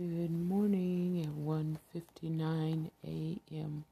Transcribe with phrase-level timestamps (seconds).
[0.00, 3.84] Good morning at 1:59 a.m.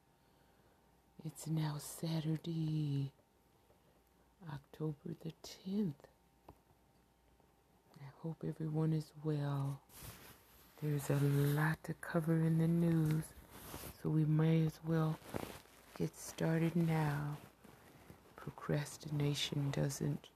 [1.23, 3.13] It's now Saturday,
[4.51, 6.09] October the 10th.
[8.01, 9.81] I hope everyone is well.
[10.81, 13.25] There's a lot to cover in the news,
[14.03, 15.19] so we may as well
[15.99, 17.37] get started now.
[18.35, 20.29] Procrastination doesn't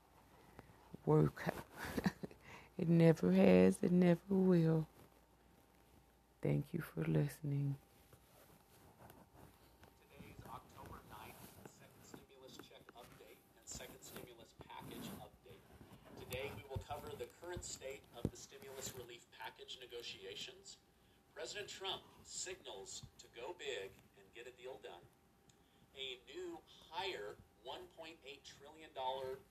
[1.07, 1.45] work.
[2.77, 4.87] it never has, it never will.
[6.43, 7.79] Thank you for listening.
[10.11, 11.39] Today's October 9th,
[11.79, 15.63] second stimulus check update and second stimulus package update.
[16.19, 20.83] Today we will cover the current state of the stimulus relief package negotiations.
[21.31, 25.07] President Trump signals to go big and get a deal done.
[25.95, 26.59] A new
[26.91, 28.91] higher $1.8 trillion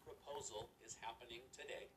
[0.03, 1.87] proposal is happening today.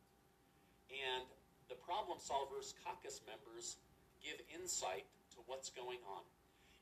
[0.87, 1.27] And
[1.67, 3.83] the Problem Solvers Caucus members
[4.25, 5.05] give insight
[5.36, 6.25] to what's going on.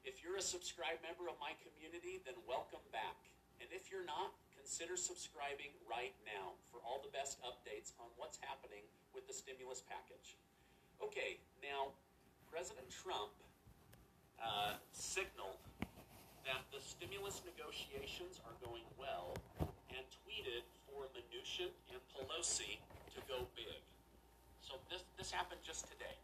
[0.06, 3.18] If you're a subscribed member of my community, then welcome back.
[3.58, 8.38] And if you're not, consider subscribing right now for all the best updates on what's
[8.46, 10.38] happening with the stimulus package.
[11.02, 11.90] Okay, now,
[12.46, 13.34] President Trump
[14.38, 15.58] uh, signaled
[16.46, 19.34] that the stimulus negotiations are going well
[19.90, 22.78] and tweeted for Mnuchin and Pelosi
[23.14, 23.82] to go big.
[24.62, 26.18] So this, this happened just today.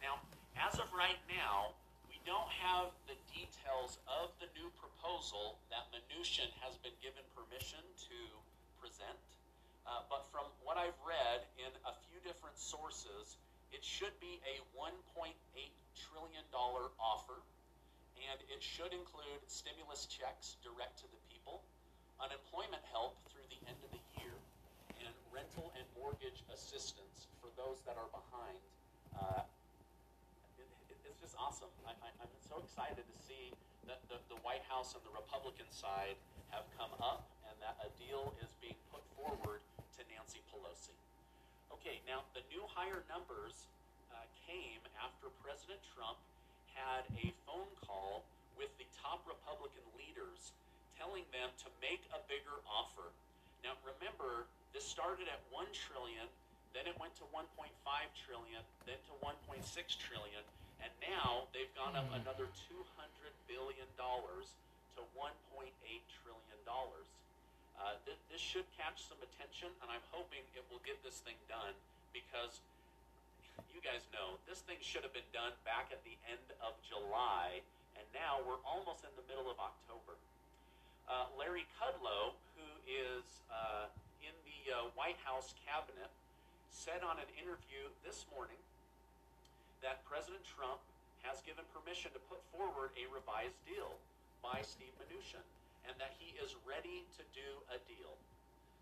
[0.00, 0.20] Now,
[0.58, 1.74] as of right now,
[2.10, 7.82] we don't have the details of the new proposal that Mnuchin has been given permission
[8.10, 8.18] to
[8.82, 9.18] present.
[9.86, 13.40] Uh, but from what I've read in a few different sources,
[13.72, 15.32] it should be a $1.8
[15.94, 17.38] trillion offer,
[18.18, 21.62] and it should include stimulus checks direct to the people,
[22.20, 24.34] unemployment help through the end of the year,
[25.00, 28.60] and rental and mortgage assistance for those that are behind
[29.16, 29.42] uh,
[31.20, 31.68] just awesome.
[31.84, 33.52] I, am so excited to see
[33.84, 36.16] that the, the White House and the Republican side
[36.48, 40.96] have come up and that a deal is being put forward to Nancy Pelosi.
[41.76, 43.68] Okay, now the new higher numbers
[44.16, 46.16] uh, came after President Trump
[46.72, 48.24] had a phone call
[48.56, 50.56] with the top Republican leaders
[50.96, 53.12] telling them to make a bigger offer.
[53.60, 56.24] Now remember, this started at 1 trillion,
[56.72, 57.44] then it went to 1.5
[58.16, 59.60] trillion, then to 1.6
[60.00, 60.44] trillion,
[60.80, 62.20] and now they've gone up hmm.
[62.24, 62.84] another $200
[63.48, 65.32] billion to $1.8
[66.20, 66.60] trillion.
[67.80, 71.38] Uh, th- this should catch some attention, and I'm hoping it will get this thing
[71.48, 71.72] done
[72.12, 72.60] because
[73.72, 77.64] you guys know this thing should have been done back at the end of July,
[77.96, 80.16] and now we're almost in the middle of October.
[81.08, 83.88] Uh, Larry Kudlow, who is uh,
[84.20, 86.12] in the uh, White House cabinet,
[86.68, 88.60] said on an interview this morning
[89.80, 90.80] that President Trump
[91.24, 93.96] has given permission to put forward a revised deal
[94.40, 95.44] by Steve Mnuchin
[95.88, 98.12] and that he is ready to do a deal.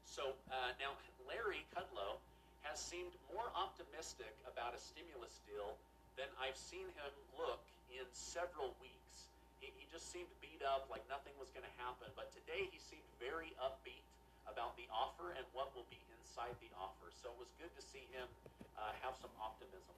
[0.03, 2.19] So uh, now, Larry Kudlow
[2.66, 5.78] has seemed more optimistic about a stimulus deal
[6.19, 7.62] than I've seen him look
[7.94, 9.30] in several weeks.
[9.62, 12.10] He, he just seemed beat up like nothing was going to happen.
[12.19, 14.03] But today he seemed very upbeat
[14.50, 17.15] about the offer and what will be inside the offer.
[17.15, 18.26] So it was good to see him
[18.75, 19.94] uh, have some optimism.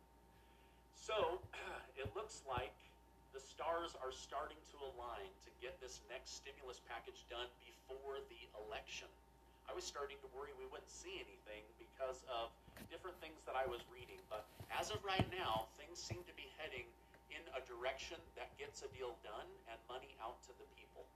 [1.01, 1.41] So
[2.01, 2.77] it looks like
[3.33, 8.43] the stars are starting to align to get this next stimulus package done before the
[8.69, 9.09] election.
[9.65, 12.53] I was starting to worry we wouldn't see anything because of
[12.93, 14.21] different things that I was reading.
[14.29, 16.85] But as of right now, things seem to be heading
[17.33, 21.07] in a direction that gets a deal done and money out to the people.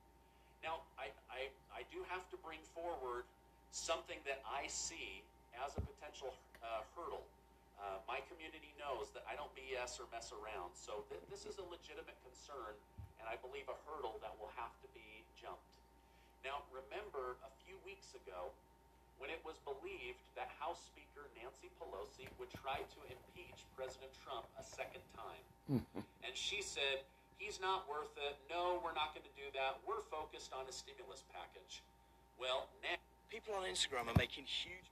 [0.65, 3.29] Now, I, I, I do have to bring forward
[3.69, 5.21] something that I see
[5.61, 6.33] as a potential
[6.65, 7.27] uh, hurdle
[7.79, 10.73] uh, my community knows that I don't BS or mess around.
[10.75, 12.75] So th- this is a legitimate concern,
[13.19, 15.65] and I believe a hurdle that will have to be jumped.
[16.47, 18.53] Now, remember a few weeks ago
[19.17, 24.45] when it was believed that House Speaker Nancy Pelosi would try to impeach President Trump
[24.59, 25.45] a second time.
[26.27, 27.07] and she said,
[27.39, 28.37] he's not worth it.
[28.51, 29.81] No, we're not going to do that.
[29.87, 31.81] We're focused on a stimulus package.
[32.37, 33.01] Well, now.
[33.31, 34.87] People on Instagram are making huge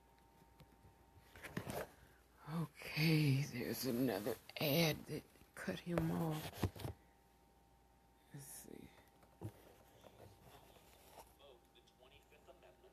[2.52, 5.22] Okay, there's another ad that
[5.54, 6.68] cut him off.
[8.28, 8.84] Let's see.
[9.40, 9.48] The
[11.96, 12.92] 25th Amendment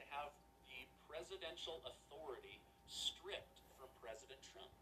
[0.00, 0.32] to have
[0.72, 2.56] the presidential authority
[2.88, 4.72] stripped from President Trump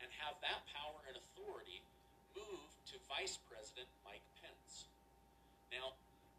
[0.00, 1.84] and have that power and authority
[2.32, 4.88] moved to Vice President Mike Pence.
[5.68, 5.92] Now,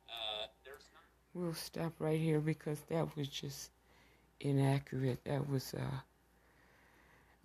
[0.10, 1.06] uh, there's not.
[1.38, 3.70] We'll stop right here because that was just
[4.42, 5.22] inaccurate.
[5.26, 6.02] That was uh,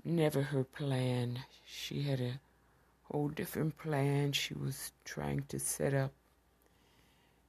[0.05, 1.41] never her plan.
[1.65, 2.41] She had a
[3.05, 4.33] whole different plan.
[4.33, 6.13] She was trying to set up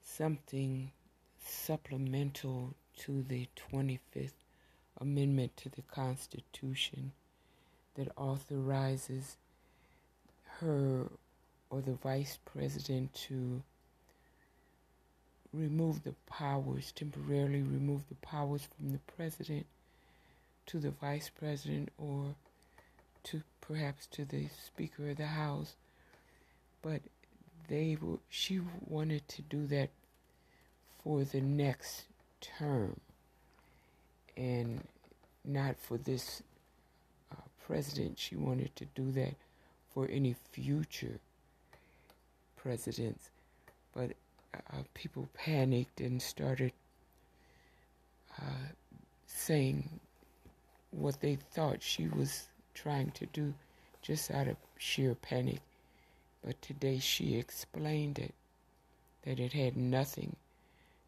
[0.03, 0.91] something
[1.43, 4.31] supplemental to the 25th
[5.01, 7.11] Amendment to the Constitution
[7.95, 9.37] that authorizes
[10.59, 11.07] her
[11.69, 13.63] or the vice president to
[15.51, 19.65] remove the powers, temporarily remove the powers from the president
[20.65, 22.35] to the vice president or
[23.23, 25.75] to perhaps to the speaker of the house
[26.81, 27.01] but
[27.69, 27.97] they
[28.29, 29.89] she wanted to do that
[31.03, 32.03] for the next
[32.41, 32.99] term
[34.37, 34.81] and
[35.45, 36.41] not for this
[37.31, 38.19] uh, president.
[38.19, 39.35] She wanted to do that
[39.93, 41.19] for any future
[42.57, 43.29] presidents.
[43.93, 44.11] But
[44.53, 46.71] uh, people panicked and started
[48.39, 48.71] uh,
[49.27, 49.99] saying
[50.93, 53.53] what they thought she was trying to do
[54.01, 55.61] just out of sheer panic.
[56.45, 58.33] But today she explained it
[59.23, 60.35] that it had nothing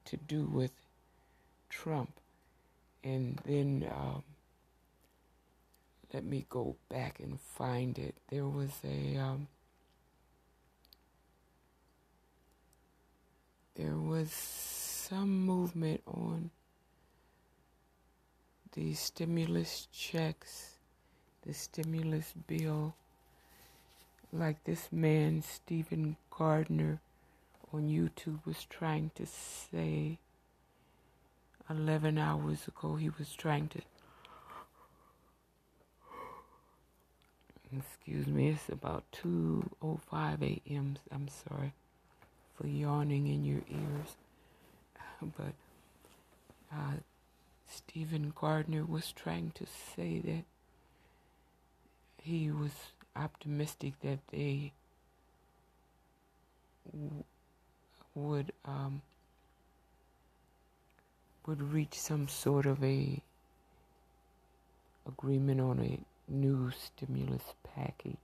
[0.05, 0.71] to do with
[1.69, 2.11] Trump.
[3.03, 4.23] And then um,
[6.13, 8.15] let me go back and find it.
[8.29, 9.47] There was a um,
[13.75, 16.49] there was some movement on
[18.75, 20.71] the stimulus checks,
[21.47, 22.93] the stimulus bill,
[24.33, 26.99] like this man, Stephen Gardner,
[27.73, 30.17] on YouTube was trying to say
[31.69, 33.81] 11 hours ago, he was trying to.
[37.75, 40.97] Excuse me, it's about 2:05 a.m.
[41.11, 41.73] I'm sorry
[42.55, 44.15] for yawning in your ears,
[45.37, 45.53] but
[46.71, 46.93] uh,
[47.67, 49.65] Stephen Gardner was trying to
[49.95, 50.43] say that
[52.21, 52.71] he was
[53.15, 54.73] optimistic that they
[56.91, 57.23] w-
[58.13, 59.01] would um,
[61.45, 63.21] would reach some sort of a
[65.07, 68.17] agreement on a new stimulus package.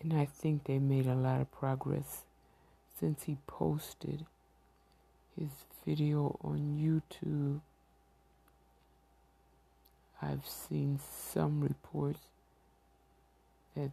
[0.00, 2.22] And I think they made a lot of progress
[2.98, 4.24] since he posted
[5.38, 5.50] his
[5.86, 7.60] video on YouTube.
[10.22, 12.20] I've seen some reports
[13.74, 13.90] that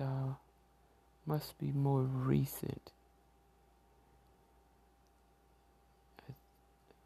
[0.00, 0.34] uh,
[1.26, 2.90] must be more recent.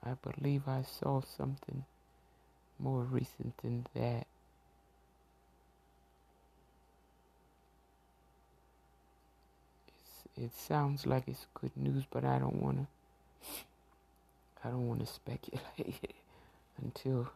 [0.05, 1.85] I, I believe I saw something
[2.79, 4.27] more recent than that.
[10.41, 12.87] It sounds like it's good news, but I don't want to.
[14.65, 16.15] I don't want to speculate
[16.83, 17.31] until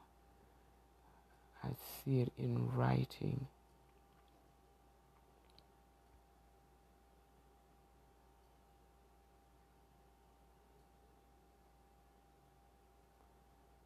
[1.63, 1.69] I
[2.05, 3.47] see it in writing.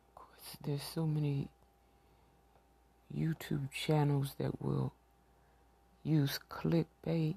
[0.09, 1.49] Of course, there's so many
[3.15, 4.93] YouTube channels that will
[6.03, 7.37] use clickbait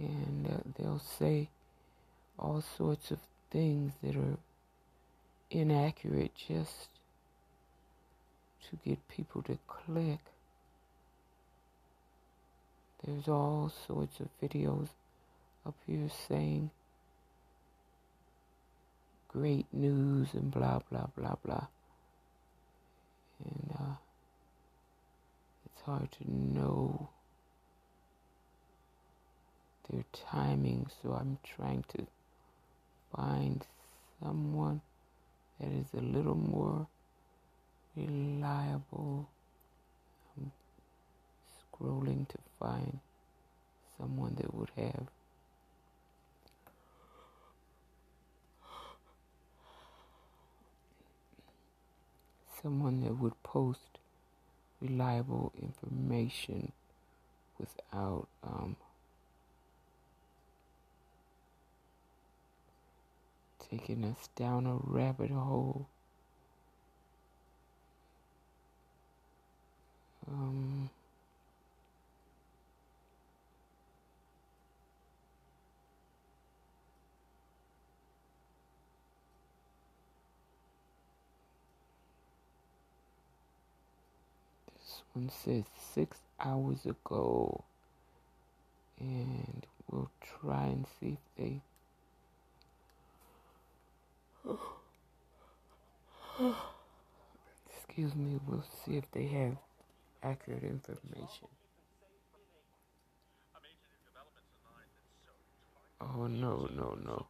[0.00, 1.48] and uh, they'll say
[2.38, 3.18] all sorts of
[3.50, 4.38] things that are
[5.50, 6.88] inaccurate just
[8.68, 10.20] to get people to click.
[13.04, 14.88] There's all sorts of videos
[15.66, 16.70] up here saying
[19.28, 21.66] great news and blah, blah, blah, blah.
[23.44, 23.94] And uh,
[25.64, 27.08] it's hard to know
[29.90, 32.06] their timing, so I'm trying to
[33.14, 33.64] find
[34.22, 34.80] someone
[35.60, 36.86] that is a little more
[37.96, 39.28] reliable.
[40.36, 40.52] I'm
[41.58, 43.00] scrolling to find
[43.98, 45.06] someone that would have
[52.62, 53.98] someone that would post
[54.80, 56.72] reliable information
[57.58, 58.76] without um,
[63.70, 65.86] taking us down a rabbit hole.
[70.28, 70.90] Um,
[84.76, 87.64] this one says six hours ago,
[88.98, 90.10] and we'll
[90.40, 91.60] try and see if they
[97.76, 99.56] Excuse me, we'll see if they have
[100.22, 101.48] accurate information.
[106.00, 107.26] Oh, no, no, no.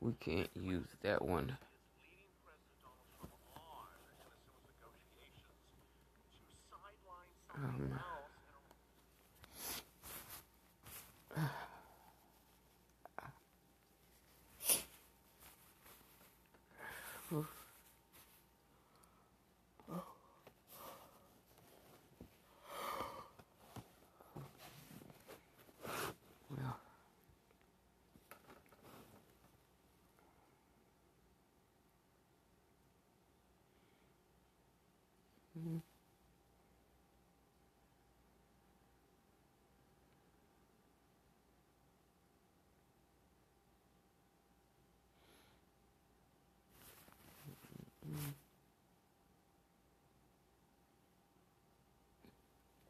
[0.00, 1.56] We can't use that one.
[7.54, 7.98] Um,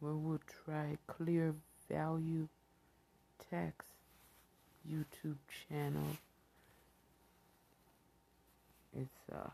[0.07, 1.55] well, we'll try Clear
[1.91, 2.47] Value
[3.51, 3.87] Tax
[4.89, 6.17] YouTube channel.
[8.95, 9.51] It's uh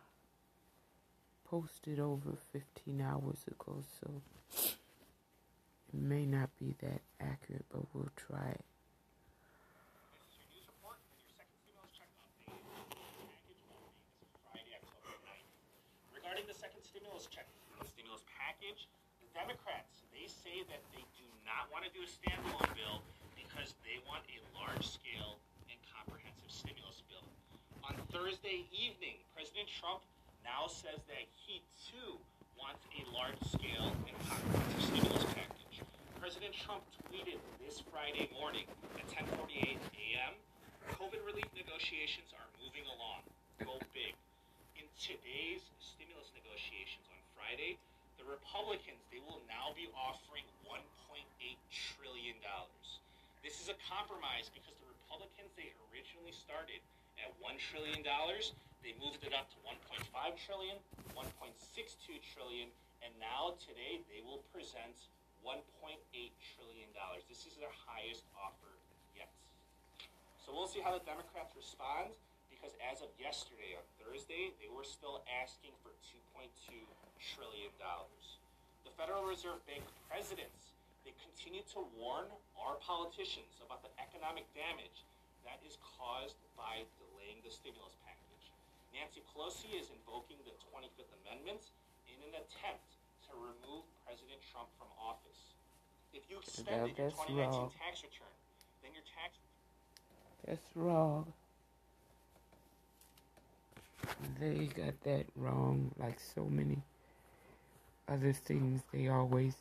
[1.49, 4.21] posted over 15 hours ago, so
[4.53, 8.65] it may not be that accurate, but we'll try it.
[10.21, 12.57] This is your news report and your second stimulus check update.
[13.29, 13.93] Package update.
[14.21, 15.49] This is Friday, October 9th.
[16.17, 17.49] Regarding the second stimulus check,
[17.81, 18.89] the stimulus package,
[19.21, 19.92] the Democrats,
[20.43, 22.99] say that they do not want to do a standalone bill
[23.39, 25.39] because they want a large-scale
[25.71, 27.23] and comprehensive stimulus bill.
[27.87, 30.03] On Thursday evening, President Trump
[30.43, 32.19] now says that he too
[32.59, 35.87] wants a large-scale and comprehensive stimulus package.
[36.19, 38.67] President Trump tweeted this Friday morning
[38.99, 40.35] at 10:48 a.m.
[40.99, 43.23] COVID relief negotiations are moving along.
[43.63, 44.19] Go big.
[44.75, 47.79] In today's stimulus negotiations on Friday,
[48.23, 50.79] the Republicans they will now be offering 1.8
[51.75, 53.03] trillion dollars.
[53.43, 56.79] This is a compromise because the Republicans they originally started
[57.19, 58.55] at 1 trillion dollars.
[58.87, 60.07] They moved it up to 1.5
[60.39, 60.79] trillion,
[61.19, 62.71] 1.62 trillion,
[63.03, 65.11] and now today they will present
[65.43, 65.59] 1.8
[66.15, 67.27] trillion dollars.
[67.27, 68.71] This is their highest offer
[69.19, 69.31] yet.
[70.39, 72.15] So we'll see how the Democrats respond
[72.63, 75.91] because as of yesterday on Thursday, they were still asking for
[76.39, 76.47] 2.2
[77.19, 78.39] trillion dollars.
[78.87, 80.71] The Federal Reserve Bank presidents
[81.03, 85.03] they continue to warn our politicians about the economic damage
[85.43, 88.55] that is caused by delaying the stimulus package.
[88.95, 91.75] Nancy Pelosi is invoking the 25th Amendment
[92.07, 92.87] in an attempt
[93.27, 95.59] to remove President Trump from office.
[96.15, 97.75] If you extended your 2019 wrong.
[97.75, 98.31] tax return,
[98.87, 99.43] then your tax
[100.47, 101.27] That's wrong.
[104.41, 106.79] They got that wrong, like so many
[108.09, 108.83] other things.
[108.93, 109.55] They always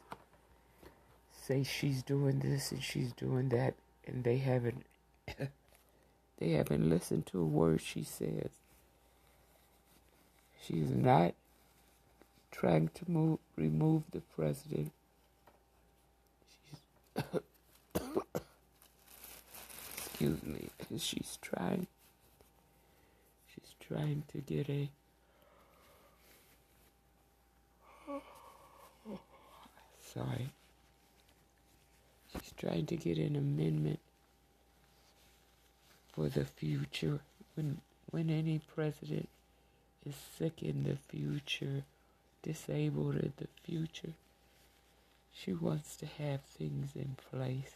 [1.32, 4.86] say she's doing this and she's doing that, and they haven't.
[6.38, 8.50] they haven't listened to a word she says.
[10.64, 11.34] She's not
[12.52, 14.92] trying to move, remove the president.
[17.16, 17.24] She's
[20.22, 20.70] excuse me,
[21.00, 21.88] she's trying,
[23.92, 24.90] trying to get a,
[30.14, 30.50] sorry,
[32.32, 34.00] she's trying to get an amendment
[36.14, 37.20] for the future
[37.56, 37.80] when,
[38.12, 39.28] when any president
[40.06, 41.84] is sick in the future,
[42.44, 44.14] disabled in the future.
[45.34, 47.76] She wants to have things in place.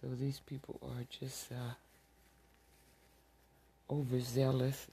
[0.00, 1.74] So these people are just uh,
[3.90, 4.86] overzealous.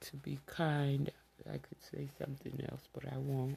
[0.00, 1.10] To be kind,
[1.48, 3.56] I could say something else, but I won't.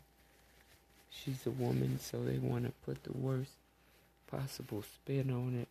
[1.09, 3.51] She's a woman, so they want to put the worst
[4.27, 5.67] possible spin on it.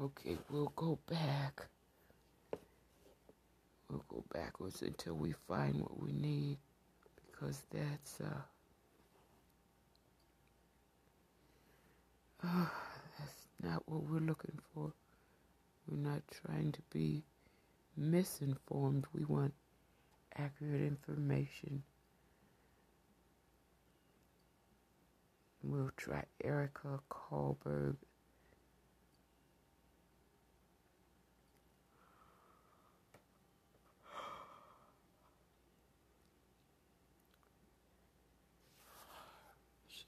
[0.00, 1.66] Okay, we'll go back.
[3.90, 6.58] We'll go backwards until we find what we need
[7.30, 8.42] because that's uh,
[13.18, 14.92] that's not what we're looking for.
[15.86, 17.24] We're not trying to be
[17.96, 19.06] misinformed.
[19.12, 19.52] We want
[20.36, 21.82] accurate information.
[25.62, 27.96] We'll try Erika Kullberg.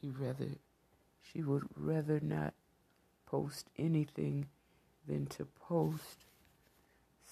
[0.01, 0.49] She rather
[1.23, 2.55] she would rather not
[3.27, 4.47] post anything
[5.07, 6.27] than to post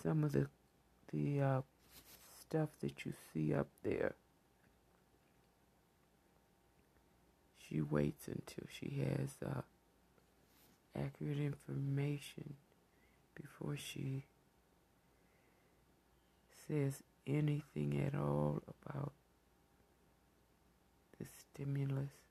[0.03, 0.49] some of the
[1.13, 1.61] the uh,
[2.41, 4.15] stuff that you see up there.
[7.59, 9.63] She waits until she has uh,
[10.97, 12.55] accurate information
[13.35, 14.25] before she
[16.69, 19.13] says anything at all about
[21.19, 22.24] the stimulus.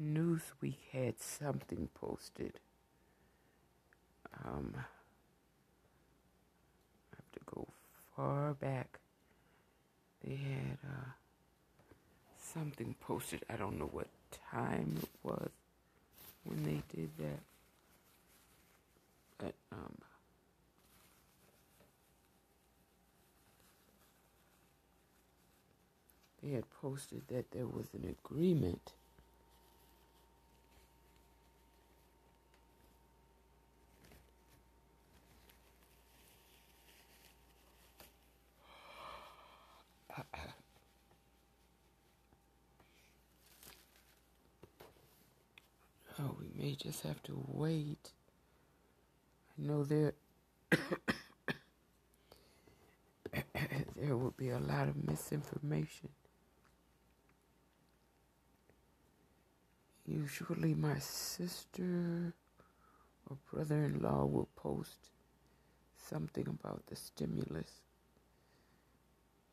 [0.00, 2.54] Newsweek had something posted.
[4.44, 4.84] Um, I
[7.16, 7.68] have to go
[8.16, 8.98] far back.
[10.24, 11.10] They had uh,
[12.38, 13.44] something posted.
[13.50, 14.08] I don't know what
[14.50, 15.50] time it was
[16.44, 17.40] when they did that.
[19.36, 19.96] But um,
[26.42, 28.92] they had posted that there was an agreement
[46.22, 48.10] Oh, we may just have to wait.
[49.58, 50.12] I know there
[53.96, 56.10] there will be a lot of misinformation.
[60.06, 62.34] Usually my sister
[63.28, 65.08] or brother-in-law will post
[65.96, 67.80] something about the stimulus.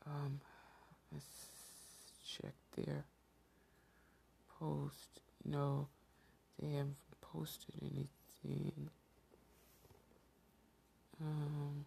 [0.05, 0.41] Um,
[1.13, 1.25] let's
[2.25, 3.05] check their
[4.59, 5.21] post.
[5.45, 5.87] No,
[6.59, 8.89] they haven't posted anything.
[11.21, 11.85] Um,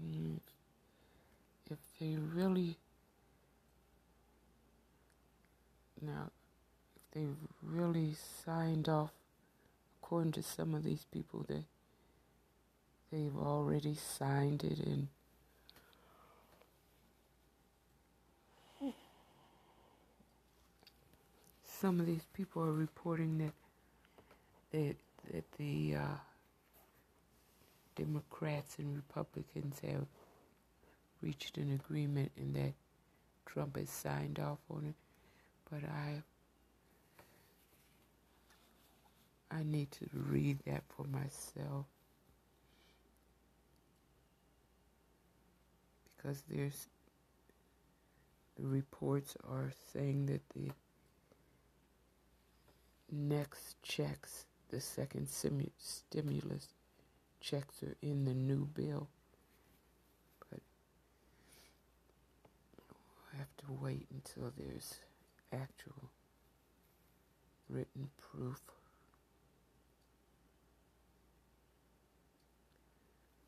[0.00, 0.38] Mm,
[1.70, 2.76] if they really
[6.00, 6.30] now
[6.94, 7.26] if they
[7.62, 8.14] really
[8.44, 9.10] signed off
[10.00, 11.64] according to some of these people they
[13.10, 15.08] they've already signed it and
[21.64, 23.52] some of these people are reporting that
[24.70, 24.96] that
[25.32, 26.18] that the uh,
[27.96, 30.06] Democrats and Republicans have
[31.26, 32.72] reached an agreement and that
[33.46, 34.94] Trump has signed off on it.
[35.70, 36.22] But I
[39.50, 41.86] I need to read that for myself.
[46.16, 46.86] Because there's
[48.56, 50.70] the reports are saying that the
[53.10, 56.68] next checks, the second stimulus
[57.40, 59.08] checks are in the new bill.
[60.50, 60.60] But
[63.25, 65.00] I have to wait until there's
[65.52, 66.10] actual
[67.68, 68.60] written proof.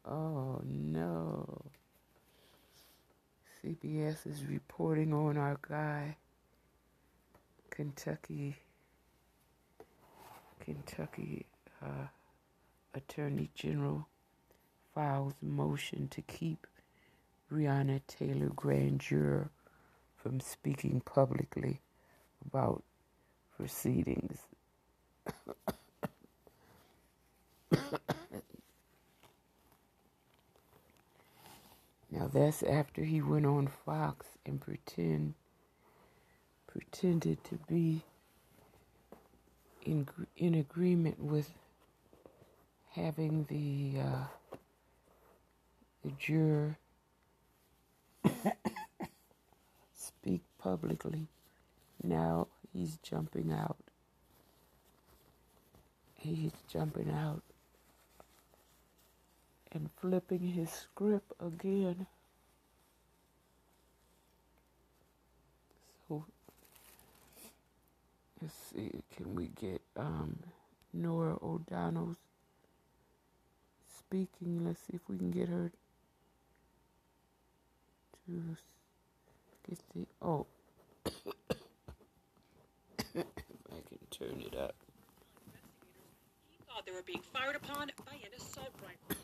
[0.04, 1.70] Oh no.
[3.64, 6.16] CBS is reporting on our guy,
[7.70, 8.56] Kentucky,
[10.60, 11.46] Kentucky
[11.82, 12.06] uh,
[12.94, 14.06] Attorney General
[14.94, 16.66] files motion to keep
[17.50, 19.50] Breonna Taylor grand juror
[20.28, 21.80] from speaking publicly
[22.46, 22.84] about
[23.56, 24.36] proceedings.
[32.10, 35.32] now that's after he went on Fox and pretend
[36.66, 38.02] pretended to be
[39.86, 41.50] in in agreement with
[42.90, 44.26] having the uh,
[46.04, 46.76] the juror
[50.68, 51.26] publicly.
[52.02, 53.78] Now he's jumping out.
[56.14, 57.42] He's jumping out
[59.72, 62.06] and flipping his script again.
[66.06, 66.24] So
[68.42, 70.38] let's see, can we get um,
[70.92, 72.16] Norah O'Donnell's
[73.98, 74.66] speaking?
[74.66, 75.70] Let's see if we can get her
[78.26, 78.56] to
[79.66, 80.46] get the oh
[83.16, 84.74] I can turn it up.
[86.48, 89.16] He thought they were being fired upon by an assault rifle.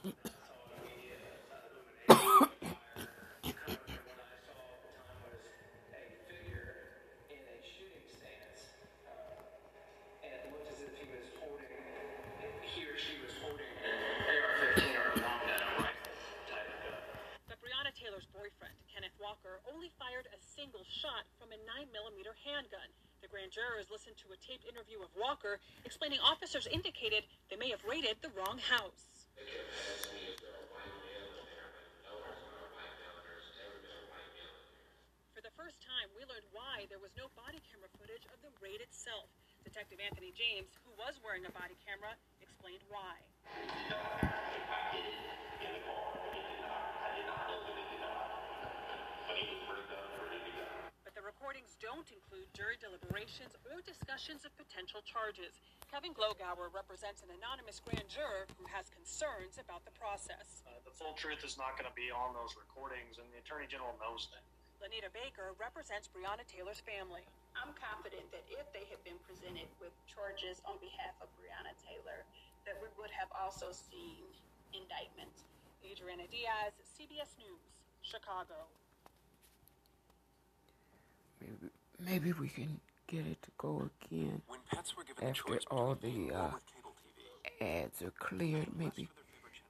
[17.48, 22.90] But Breonna Taylor's boyfriend, Kenneth Walker, only fired a single shot from a 9mm handgun.
[23.22, 27.70] The grand jurors listened to a taped interview of Walker explaining officers indicated they may
[27.70, 29.30] have raided the wrong house.
[35.30, 38.50] For the first time, we learned why there was no body camera footage of the
[38.58, 39.30] raid itself.
[39.62, 43.22] Detective Anthony James, who was wearing a body camera, explained why.
[51.24, 55.56] But the recordings don't include jury deliberations or discussions of potential charges.
[55.88, 60.60] Kevin Glogower represents an anonymous grand juror who has concerns about the process.
[60.68, 63.64] Uh, the full truth is not going to be on those recordings, and the Attorney
[63.64, 64.44] General knows that.
[64.84, 67.24] Lonita Baker represents Breonna Taylor's family.
[67.56, 72.20] I'm confident that if they had been presented with charges on behalf of Breonna Taylor,
[72.68, 74.28] that we would have also seen
[74.76, 75.32] indictment.
[75.88, 78.68] Adriana Diaz, CBS News, Chicago.
[81.44, 85.60] Maybe maybe we can get it to go again When pets were given after the
[85.70, 86.94] all the uh, cable
[87.60, 88.68] TV, ads are cleared.
[88.76, 89.08] Maybe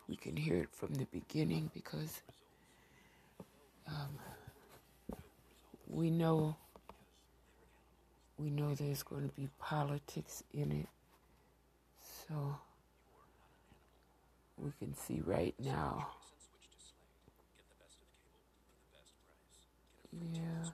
[0.09, 2.23] we can hear it from the beginning because
[3.89, 4.19] um,
[5.89, 6.57] we know
[8.39, 10.89] we know there's going to be politics in it,
[12.29, 12.57] so
[14.59, 16.09] we can see right now.
[20.33, 20.71] Yeah.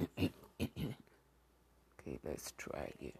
[0.00, 0.30] Okay,
[2.24, 3.12] let's try again.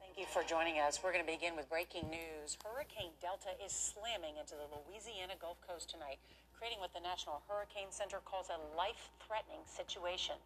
[0.00, 1.00] thank you for joining us.
[1.02, 2.58] We're going to begin with breaking news.
[2.64, 6.18] Hurricane Delta is slamming into the Louisiana Gulf Coast tonight,
[6.56, 10.36] creating what the National Hurricane Center calls a life threatening situation.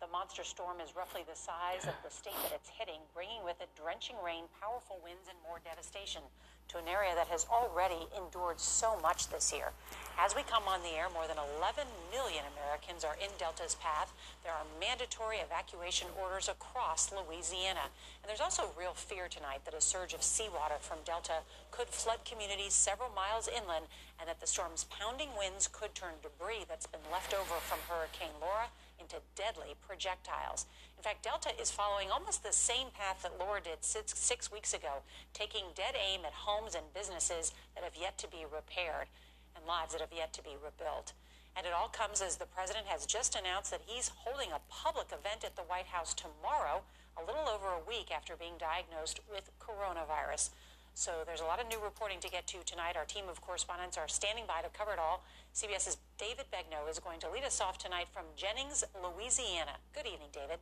[0.00, 3.60] The monster storm is roughly the size of the state that it's hitting, bringing with
[3.60, 6.24] it drenching rain, powerful winds, and more devastation
[6.72, 9.76] to an area that has already endured so much this year.
[10.16, 14.16] As we come on the air, more than 11 million Americans are in Delta's path.
[14.40, 17.92] There are mandatory evacuation orders across Louisiana.
[18.24, 22.24] And there's also real fear tonight that a surge of seawater from Delta could flood
[22.24, 23.84] communities several miles inland
[24.16, 28.40] and that the storm's pounding winds could turn debris that's been left over from Hurricane
[28.40, 30.66] Laura into deadly projectiles.
[30.96, 34.74] In fact, Delta is following almost the same path that Laura did six, six weeks
[34.74, 39.08] ago, taking dead aim at homes and businesses that have yet to be repaired
[39.56, 41.12] and lives that have yet to be rebuilt.
[41.56, 45.08] And it all comes as the president has just announced that he's holding a public
[45.08, 46.82] event at the White House tomorrow,
[47.18, 50.50] a little over a week after being diagnosed with coronavirus.
[50.94, 52.96] So there's a lot of new reporting to get to tonight.
[52.96, 55.24] Our team of correspondents are standing by to cover it all.
[55.54, 59.80] CBS's David Begnaud is going to lead us off tonight from Jennings, Louisiana.
[59.94, 60.58] Good evening, David.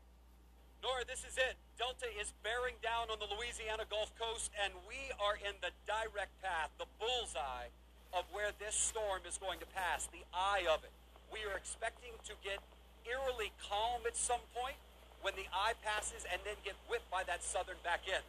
[0.83, 1.59] Norah, this is it.
[1.75, 6.31] Delta is bearing down on the Louisiana Gulf Coast, and we are in the direct
[6.39, 7.67] path, the bullseye
[8.15, 10.95] of where this storm is going to pass, the eye of it.
[11.35, 12.63] We are expecting to get
[13.03, 14.79] eerily calm at some point
[15.21, 18.23] when the eye passes and then get whipped by that southern back end.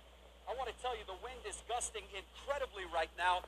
[0.50, 3.46] I want to tell you the wind is gusting incredibly right now,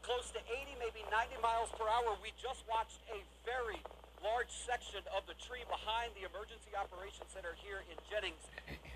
[0.00, 2.16] close to 80, maybe 90 miles per hour.
[2.24, 3.76] We just watched a very
[4.24, 8.40] large section of the tree behind the Emergency Operations Center here in Jennings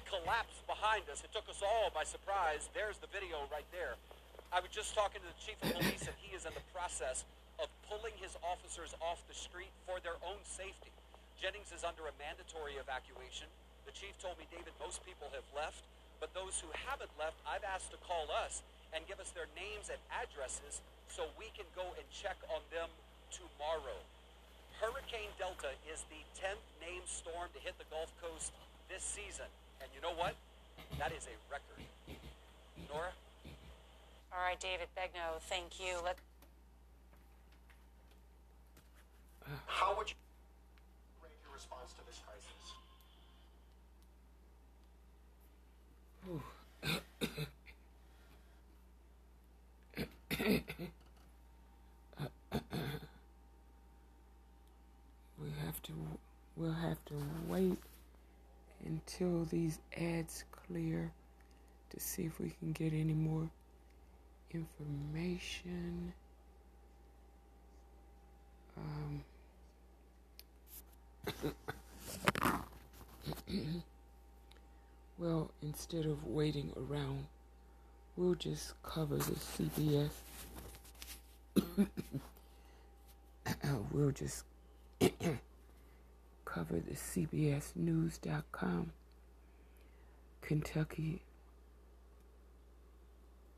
[0.09, 1.21] collapse behind us.
[1.21, 2.73] It took us all by surprise.
[2.73, 4.01] There's the video right there.
[4.49, 7.29] I was just talking to the chief of police, and he is in the process
[7.61, 10.89] of pulling his officers off the street for their own safety.
[11.37, 13.49] Jennings is under a mandatory evacuation.
[13.85, 15.85] The chief told me, David, most people have left,
[16.23, 18.63] but those who haven't left, I've asked to call us
[18.95, 20.79] and give us their names and addresses
[21.11, 22.87] so we can go and check on them
[23.35, 23.99] tomorrow.
[24.79, 28.55] Hurricane Delta is the 10th named storm to hit the Gulf Coast
[28.87, 29.51] this season.
[29.83, 30.39] And you know what?
[31.03, 31.83] That is a record.
[32.87, 33.11] Norah?
[34.31, 35.99] All right, David Begnaud, thank you.
[36.07, 36.23] Let
[39.67, 40.17] How would you
[41.19, 42.52] rate your response to this crisis?
[46.29, 46.35] We
[55.65, 55.93] have to
[56.57, 57.15] we'll have to
[57.49, 57.79] wait
[58.85, 61.13] until these ads clear
[61.91, 63.51] to see if we can get any more
[64.53, 66.13] information.
[68.77, 69.25] Um,
[75.19, 77.27] well, instead of waiting around,
[78.17, 80.11] we'll just cover the CBS.
[83.93, 84.45] we'll just
[86.45, 88.93] cover the CBSNews.com.
[90.41, 91.23] Kentucky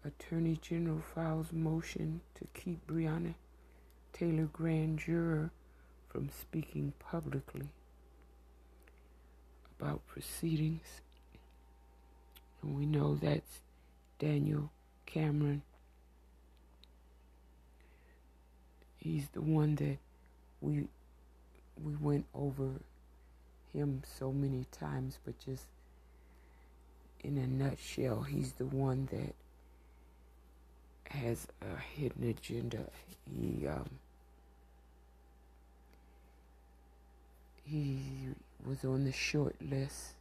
[0.05, 3.35] Attorney General files motion to keep Breonna
[4.13, 5.51] Taylor grand juror
[6.09, 7.69] from speaking publicly
[9.81, 11.01] about proceedings.
[12.65, 13.61] And we know that's
[14.19, 14.71] Daniel
[15.07, 15.63] Cameron.
[18.97, 19.99] He's the one that
[20.63, 20.89] we
[21.83, 22.71] we went over
[23.75, 25.65] him so many times, but just
[27.23, 29.35] in a nutshell, he's the one that
[31.11, 32.85] has a hidden agenda.
[33.39, 33.91] He um,
[37.65, 37.99] he
[38.65, 40.15] was on the short list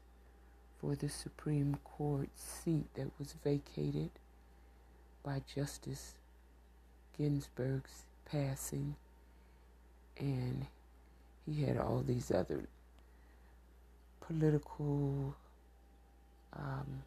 [0.84, 4.10] for the Supreme Court seat that was vacated
[5.24, 6.16] by Justice
[7.18, 8.96] Ginsburg's passing,
[10.20, 10.66] and
[11.46, 12.66] he had all these other
[14.20, 15.34] political
[16.52, 17.04] um,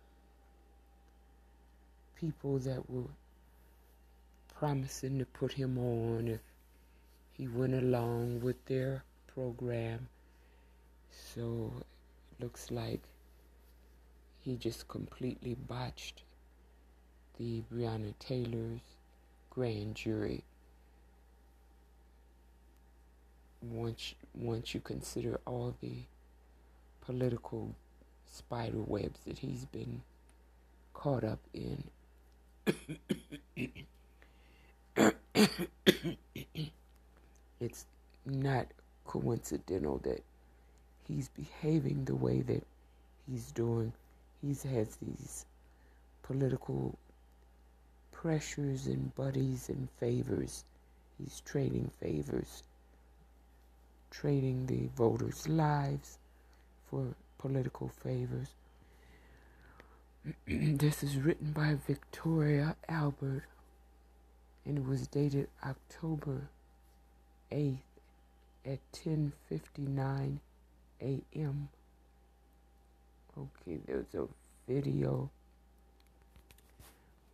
[2.18, 3.10] people that were
[4.58, 6.40] promising to put him on if
[7.34, 10.08] he went along with their program.
[11.10, 11.72] So
[12.30, 13.02] it looks like
[14.46, 16.22] he just completely botched
[17.36, 18.78] the Breonna Taylor's
[19.50, 20.44] grand jury.
[23.60, 26.04] Once once you consider all the
[27.00, 27.74] political
[28.32, 30.02] spider webs that he's been
[30.94, 31.82] caught up in.
[37.60, 37.84] it's
[38.24, 38.68] not
[39.04, 40.22] coincidental that
[41.08, 42.64] he's behaving the way that
[43.28, 43.92] he's doing.
[44.42, 45.46] He has these
[46.22, 46.98] political
[48.12, 50.64] pressures and buddies and favors.
[51.18, 52.62] He's trading favors,
[54.10, 56.18] trading the voters' lives
[56.90, 58.48] for political favors.
[60.46, 63.44] this is written by Victoria Albert
[64.66, 66.48] and it was dated October
[67.52, 67.78] 8th
[68.64, 70.38] at 10:59
[71.00, 71.68] a.m.
[73.38, 74.26] Okay, there's a
[74.66, 75.30] video.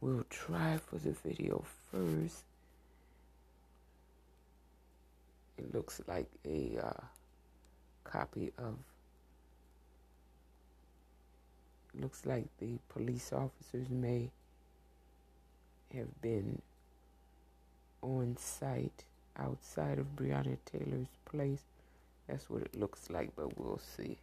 [0.00, 2.42] We'll try for the video first.
[5.56, 7.04] It looks like a uh,
[8.02, 8.74] copy of
[12.00, 14.30] looks like the police officers may
[15.94, 16.60] have been
[18.00, 19.04] on site
[19.38, 21.62] outside of Breonna Taylor's place.
[22.26, 24.16] That's what it looks like, but we'll see.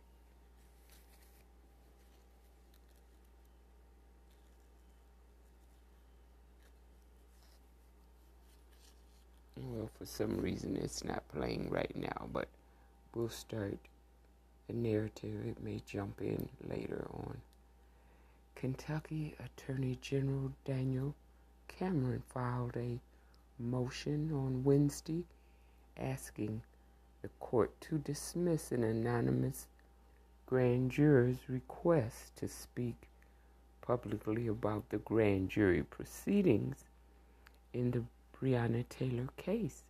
[9.58, 12.48] Well, for some reason it's not playing right now, but
[13.14, 13.78] we'll start
[14.68, 15.46] the narrative.
[15.46, 17.38] It may jump in later on.
[18.56, 21.14] Kentucky Attorney General Daniel
[21.68, 23.00] Cameron filed a
[23.60, 25.26] motion on Wednesday
[25.98, 26.62] asking
[27.22, 29.68] the court to dismiss an anonymous
[30.46, 32.96] grand juror's request to speak
[33.82, 36.86] publicly about the grand jury proceedings
[37.74, 38.04] in the
[38.38, 39.84] Breonna Taylor case.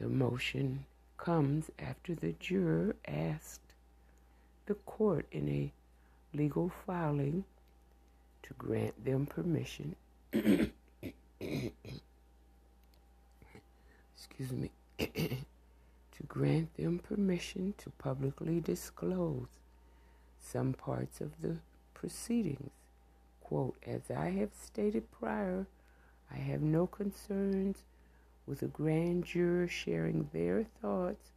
[0.00, 0.86] The motion
[1.18, 3.74] comes after the juror asked
[4.66, 5.72] the court in a
[6.36, 7.44] legal filing
[8.42, 9.94] to grant them permission
[14.20, 19.48] excuse me, to grant them permission to publicly disclose
[20.40, 21.56] some parts of the
[21.94, 22.70] proceedings.
[23.42, 25.66] Quote, as I have stated prior,
[26.30, 27.82] I have no concerns
[28.50, 31.30] with a grand juror sharing their thoughts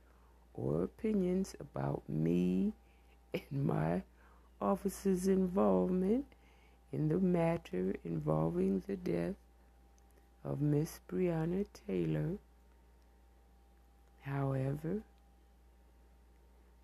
[0.55, 2.73] or opinions about me
[3.31, 4.01] and my
[4.59, 6.25] office's involvement
[6.91, 9.35] in the matter involving the death
[10.43, 12.39] of Miss Breonna Taylor.
[14.21, 15.03] However,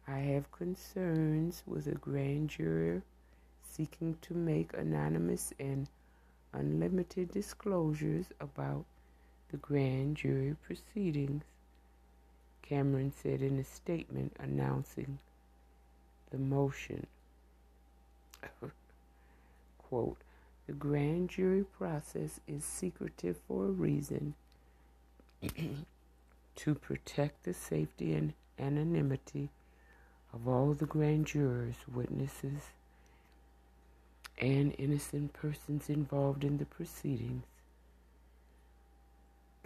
[0.07, 3.01] I have concerns with a grand jury
[3.63, 5.87] seeking to make anonymous and
[6.53, 8.85] unlimited disclosures about
[9.51, 11.43] the grand jury proceedings,
[12.61, 15.19] Cameron said in a statement announcing
[16.31, 17.07] the motion.
[19.89, 20.17] Quote,
[20.67, 24.35] the grand jury process is secretive for a reason.
[26.59, 29.49] to protect the safety and anonymity
[30.33, 32.71] of all the grand jurors, witnesses,
[34.37, 37.43] and innocent persons involved in the proceedings,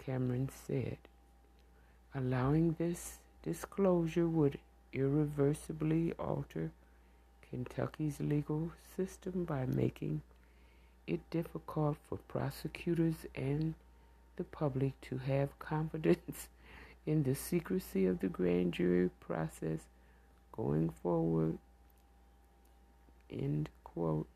[0.04, 0.98] Cameron said.
[2.14, 4.58] Allowing this disclosure would
[4.92, 6.70] irreversibly alter
[7.50, 10.22] Kentucky's legal system by making
[11.06, 13.74] it difficult for prosecutors and
[14.36, 16.48] the public to have confidence
[17.06, 19.80] in the secrecy of the grand jury process
[20.52, 21.58] going forward.
[23.30, 24.26] End quote.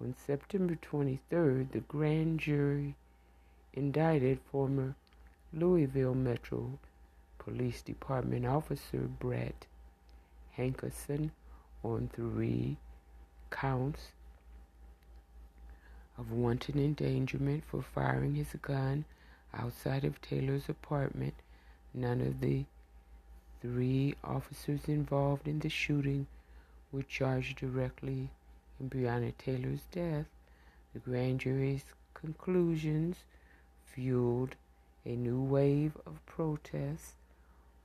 [0.00, 2.94] On September 23rd, the grand jury
[3.74, 4.94] indicted former
[5.52, 6.78] Louisville Metro
[7.38, 9.66] Police Department officer Brett
[10.56, 11.30] Hankison
[11.82, 12.76] on three
[13.50, 14.12] counts
[16.18, 19.04] of wanton endangerment for firing his gun
[19.54, 21.34] outside of Taylor's apartment.
[21.94, 22.64] None of the
[23.62, 26.26] three officers involved in the shooting
[26.92, 28.30] were charged directly
[28.78, 30.26] in Breonna Taylor's death.
[30.92, 33.16] The grand jury's conclusions
[33.94, 34.54] fueled
[35.04, 37.14] a new wave of protests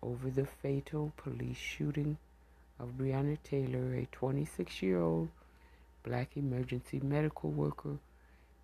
[0.03, 2.17] over the fatal police shooting
[2.79, 5.29] of Breonna Taylor, a 26 year old
[6.03, 7.97] black emergency medical worker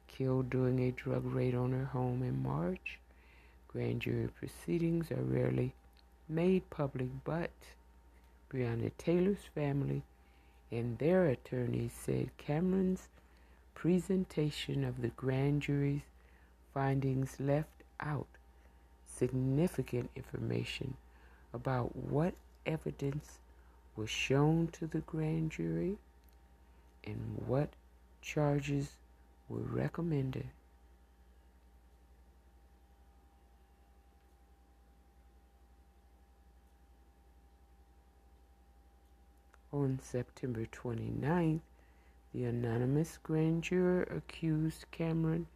[0.07, 2.99] killed during a drug raid on her home in March.
[3.67, 5.73] Grand jury proceedings are rarely
[6.27, 7.51] made public, but
[8.51, 10.03] Breonna Taylor's family
[10.71, 13.07] and their attorneys said Cameron's
[13.73, 16.01] presentation of the grand jury's
[16.73, 18.27] findings left out
[19.05, 20.95] significant information
[21.53, 22.33] about what
[22.65, 23.39] evidence
[23.95, 25.97] was shown to the grand jury
[27.03, 27.69] and what
[28.21, 28.91] charges
[29.49, 30.47] were recommended.
[39.73, 41.61] On September 29th,
[42.33, 45.47] the anonymous grand juror accused Cameron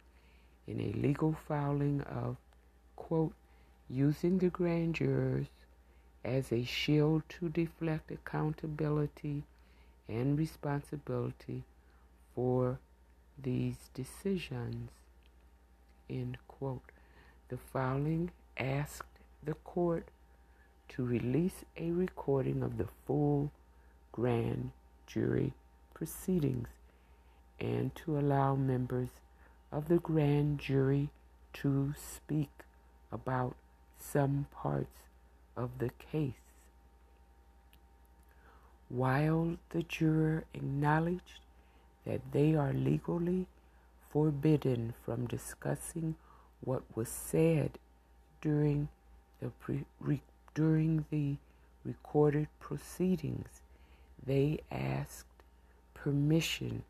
[0.66, 2.36] in a legal filing of,
[2.96, 3.32] quote,
[3.88, 5.46] using the grand jurors
[6.24, 9.44] as a shield to deflect accountability
[10.08, 11.62] and responsibility
[12.34, 12.78] for
[13.40, 14.90] these decisions.
[16.10, 16.90] End quote.
[17.48, 20.08] The filing asked the court
[20.88, 23.52] to release a recording of the full
[24.12, 24.70] grand
[25.06, 25.52] jury
[25.94, 26.68] proceedings
[27.58, 29.08] and to allow members
[29.76, 31.10] of the grand jury
[31.52, 32.48] to speak
[33.12, 33.54] about
[33.98, 34.96] some parts
[35.54, 36.32] of the case.
[38.88, 41.40] While the juror acknowledged
[42.06, 43.48] that they are legally
[44.10, 46.14] forbidden from discussing
[46.62, 47.78] what was said
[48.40, 48.88] during
[49.42, 50.22] the pre- re-
[50.54, 51.36] during the
[51.84, 53.60] recorded proceedings,
[54.24, 55.26] they asked
[55.92, 56.84] permission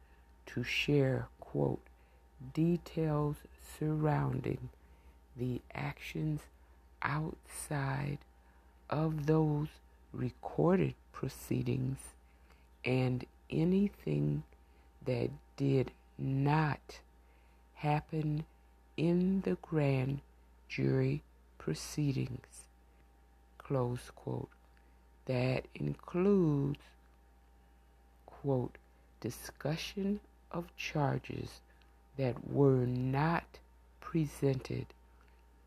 [0.46, 1.80] to share quote
[2.52, 3.36] details
[3.78, 4.68] surrounding
[5.36, 6.40] the actions
[7.02, 8.18] outside
[8.88, 9.68] of those
[10.12, 11.98] recorded proceedings
[12.84, 14.42] and anything
[15.04, 17.00] that did not
[17.74, 18.44] happen
[18.96, 20.20] in the grand
[20.68, 21.22] jury
[21.58, 22.66] proceedings.
[23.58, 24.48] Close quote.
[25.26, 26.78] That includes,
[28.24, 28.78] quote,
[29.20, 30.20] discussion
[30.52, 31.60] of charges
[32.16, 33.44] that were not
[34.00, 34.86] presented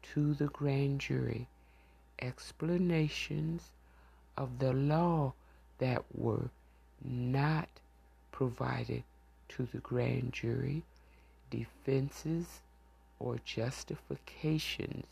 [0.02, 1.48] to the grand jury,
[2.20, 3.70] explanations
[4.38, 5.34] of the law
[5.78, 6.50] that were
[7.04, 7.70] not
[8.32, 9.04] provided
[9.50, 10.84] to the grand jury,
[11.50, 12.62] defenses
[13.20, 15.06] or justifications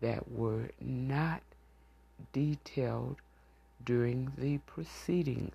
[0.00, 1.42] that were not
[2.32, 3.16] detailed
[3.84, 5.54] during the proceedings,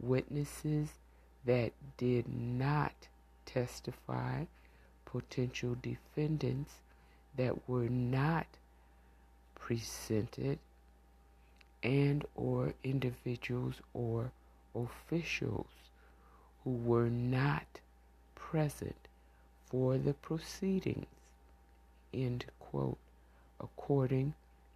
[0.00, 0.88] witnesses
[1.44, 2.92] that did not
[3.48, 4.44] testify,
[5.06, 6.74] potential defendants
[7.34, 8.46] that were not
[9.54, 10.58] presented,
[11.82, 14.30] and or individuals or
[14.74, 15.66] officials
[16.62, 17.80] who were not
[18.34, 19.08] present
[19.66, 21.06] for the proceedings,
[22.12, 22.98] end quote,
[23.60, 24.34] according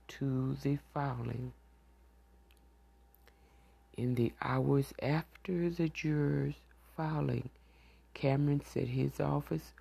[0.09, 1.53] to the filing.
[3.97, 6.55] In the hours after the jurors'
[6.97, 7.51] filing,
[8.15, 9.73] Cameron said his office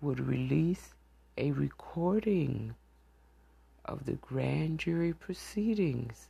[0.00, 0.94] would release
[1.36, 2.74] a recording
[3.84, 6.28] of the grand jury proceedings.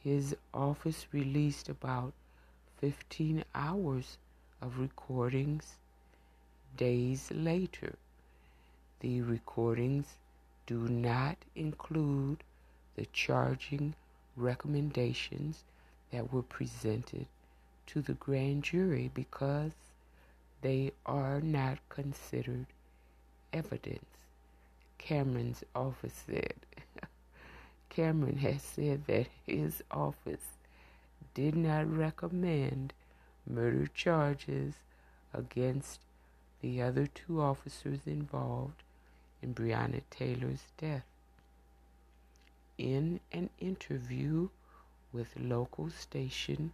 [0.00, 2.12] His office released about
[2.78, 4.18] 15 hours
[4.60, 5.76] of recordings
[6.76, 7.96] days later.
[9.00, 10.16] The recordings
[10.66, 12.42] do not include
[12.96, 13.94] the charging
[14.36, 15.64] recommendations
[16.10, 17.26] that were presented
[17.86, 19.72] to the grand jury because
[20.62, 22.66] they are not considered
[23.52, 24.04] evidence.
[24.98, 26.54] Cameron's office said.
[27.88, 30.58] Cameron has said that his office
[31.34, 32.92] did not recommend
[33.46, 34.74] murder charges
[35.32, 36.00] against
[36.60, 38.82] the other two officers involved
[39.42, 41.04] in Breonna Taylor's death.
[42.78, 44.48] In an interview
[45.12, 46.72] with local station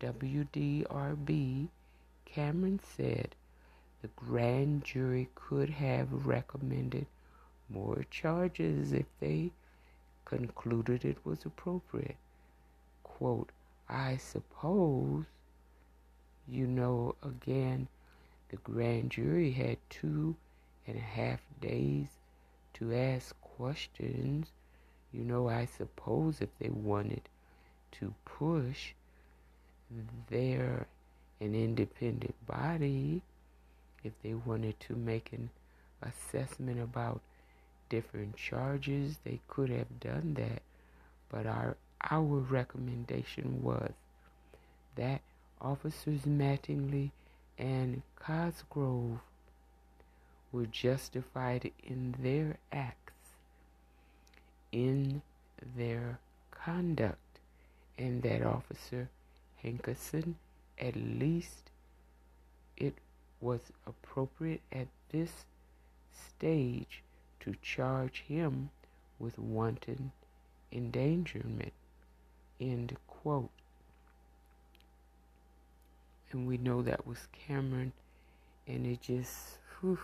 [0.00, 1.68] WDRB,
[2.34, 3.34] Cameron said
[4.00, 7.06] the grand jury could have recommended
[7.68, 9.52] more charges if they
[10.24, 12.16] concluded it was appropriate.
[13.02, 13.50] Quote,
[13.86, 15.26] I suppose,
[16.48, 17.88] you know, again,
[18.48, 20.34] the grand jury had two
[20.86, 22.08] and a half days
[22.74, 24.52] to ask questions.
[25.12, 27.28] You know, I suppose if they wanted
[28.00, 28.94] to push,
[30.30, 30.86] they're
[31.42, 33.22] an independent body.
[34.04, 35.50] If they wanted to make an
[36.02, 37.20] assessment about
[37.88, 40.62] different charges, they could have done that.
[41.30, 41.76] But our
[42.10, 43.92] our recommendation was
[44.96, 45.20] that
[45.60, 47.10] officers Mattingly
[47.58, 49.18] and Cosgrove
[50.50, 53.12] were justified in their acts,
[54.72, 55.22] in
[55.76, 56.18] their
[56.50, 57.18] conduct,
[57.96, 59.08] and that Officer
[59.64, 60.34] Hankison,
[60.82, 61.70] at least
[62.76, 62.94] it
[63.40, 65.44] was appropriate at this
[66.12, 67.02] stage
[67.40, 68.70] to charge him
[69.18, 70.10] with wanton
[70.72, 71.72] endangerment.
[72.60, 73.50] End quote.
[76.32, 77.92] And we know that was Cameron,
[78.66, 79.98] and it just, whew,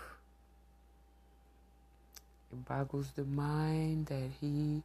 [2.53, 4.83] it boggles the mind that he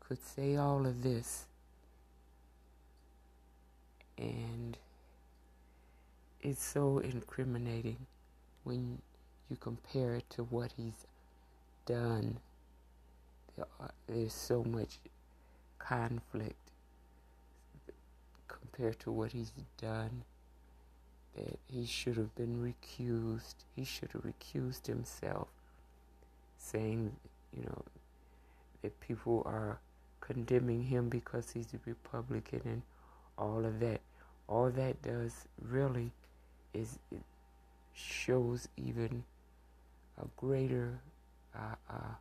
[0.00, 1.44] could say all of this.
[4.16, 4.76] And
[6.44, 8.06] it's so incriminating
[8.64, 8.98] when
[9.48, 11.06] you compare it to what he's
[11.86, 12.38] done.
[14.06, 14.98] There's so much
[15.78, 16.70] conflict
[18.46, 20.22] compared to what he's done
[21.34, 23.54] that he should have been recused.
[23.74, 25.48] He should have recused himself,
[26.58, 27.16] saying,
[27.56, 27.82] you know,
[28.82, 29.78] that people are
[30.20, 32.82] condemning him because he's a Republican and
[33.38, 34.00] all of that.
[34.46, 36.12] All that does really
[36.74, 37.22] is it
[37.94, 39.24] shows even
[40.20, 40.98] a greater
[41.54, 42.14] uh, uh,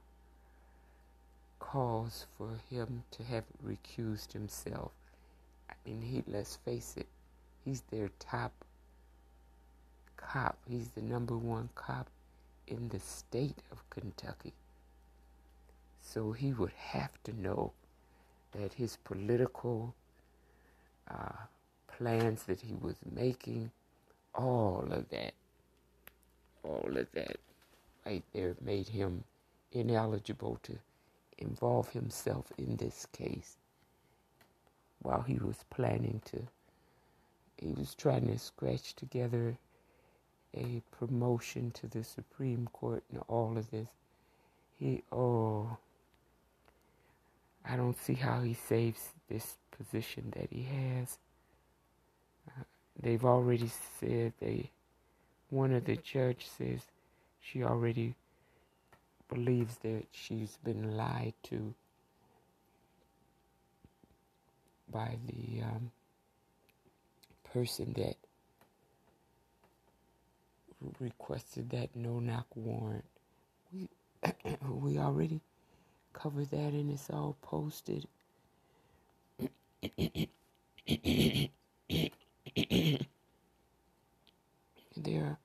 [1.59, 4.91] cause for him to have recused himself.
[5.69, 7.07] I mean, he let's face it,
[7.65, 8.53] he's their top
[10.17, 10.57] cop.
[10.67, 12.07] He's the number one cop
[12.67, 14.53] in the state of Kentucky.
[16.01, 17.73] So he would have to know
[18.51, 19.95] that his political
[21.09, 21.47] uh,
[21.87, 23.71] plans that he was making,
[24.35, 25.33] all of that,
[26.63, 27.37] all of that
[28.05, 29.23] right there made him
[29.71, 30.77] ineligible to
[31.37, 33.57] involve himself in this case
[35.01, 36.47] while he was planning to
[37.57, 39.57] he was trying to scratch together
[40.55, 43.87] a promotion to the Supreme Court and all of this.
[44.79, 45.77] He, oh,
[47.65, 51.17] I don't see how he saves this position that he has.
[53.01, 54.69] They've already said they,
[55.49, 56.81] one of the judge says
[57.41, 58.15] she already
[59.29, 61.73] believes that she's been lied to
[64.91, 65.91] by the um,
[67.51, 68.15] person that
[70.99, 73.05] requested that no knock warrant.
[73.73, 73.89] We
[74.69, 75.41] we already
[76.13, 78.05] covered that and it's all posted.
[84.95, 85.37] there are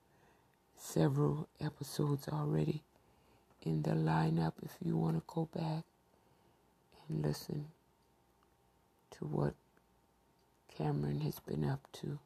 [0.77, 2.83] several episodes already
[3.63, 5.85] in the lineup if you want to go back
[7.09, 7.67] and listen
[9.11, 9.55] to what
[10.77, 12.19] Cameron has been up to.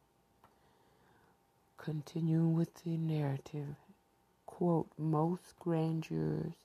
[1.77, 3.75] Continuing with the narrative,
[4.45, 6.55] quote, most grand jurors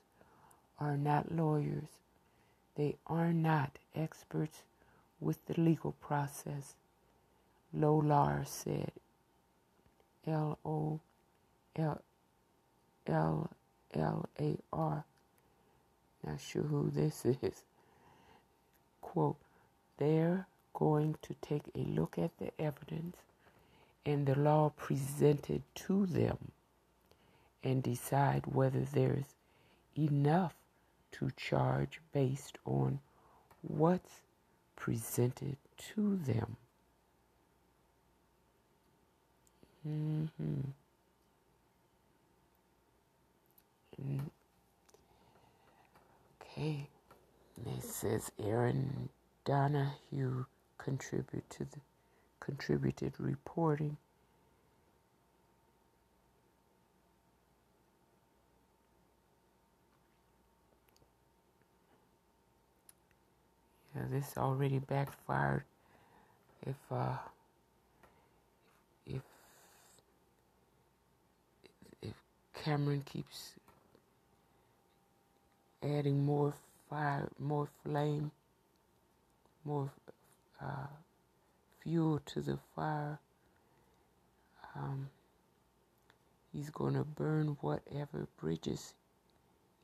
[0.77, 1.87] are not lawyers.
[2.75, 4.63] They are not experts
[5.21, 6.75] with the legal process,
[7.73, 8.91] Lolar said.
[10.27, 10.99] L O
[11.75, 12.01] L
[13.07, 13.49] L
[13.93, 15.03] L A R.
[16.25, 17.63] Not sure who this is.
[19.01, 19.37] Quote,
[19.97, 23.17] they're going to take a look at the evidence
[24.05, 26.51] and the law presented to them
[27.63, 29.35] and decide whether there's
[29.97, 30.53] enough
[31.11, 32.99] to charge based on
[33.61, 34.21] what's
[34.75, 36.55] presented to them.
[39.87, 40.61] Mm-hmm.
[44.01, 44.21] Mm.
[46.41, 46.87] Okay.
[47.65, 49.09] It says Aaron
[49.45, 50.45] Donahue
[50.77, 51.79] contribute to the
[52.39, 53.97] contributed reporting.
[63.95, 65.63] Yeah, this already backfired.
[66.65, 67.17] If uh,
[69.05, 69.21] if
[72.01, 72.13] if
[72.63, 73.53] Cameron keeps
[75.81, 76.53] adding more
[76.89, 78.31] fire, more flame,
[79.63, 79.89] more
[80.61, 80.87] uh,
[81.81, 83.17] fuel to the fire.
[84.75, 85.09] Um,
[86.51, 88.93] he's going to burn whatever bridges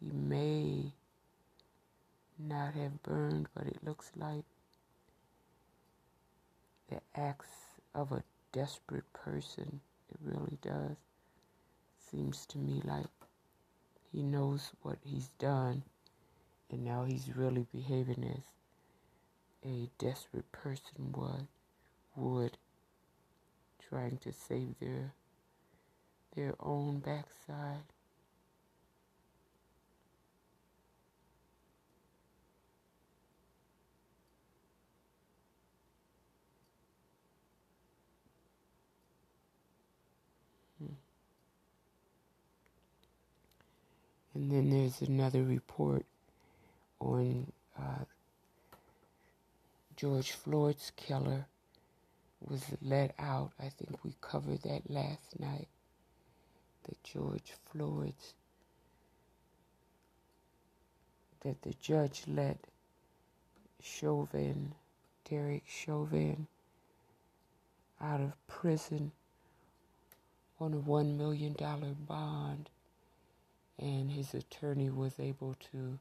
[0.01, 0.91] he may
[2.37, 4.43] not have burned, but it looks like
[6.89, 7.47] the acts
[7.93, 9.79] of a desperate person.
[10.09, 10.97] It really does.
[12.11, 13.07] Seems to me like
[14.11, 15.83] he knows what he's done,
[16.69, 18.43] and now he's really behaving as
[19.69, 21.47] a desperate person would,
[22.15, 22.57] would
[23.89, 25.13] trying to save their
[26.35, 27.94] their own backside.
[44.35, 46.05] And then there's another report
[46.99, 48.03] on uh,
[49.95, 51.45] George Floyd's killer
[52.41, 53.51] was let out.
[53.57, 55.69] I think we covered that last night.
[56.83, 58.33] That George Floyd's,
[61.39, 62.57] that the judge let
[63.81, 64.73] Chauvin,
[65.29, 66.47] Derek Chauvin,
[68.01, 69.13] out of prison
[70.59, 71.55] on a $1 million
[72.05, 72.69] bond
[73.79, 75.99] and his attorney was able to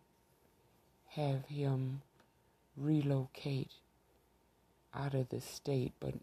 [1.10, 2.02] have him
[2.76, 3.70] relocate
[4.94, 6.14] out of the state, but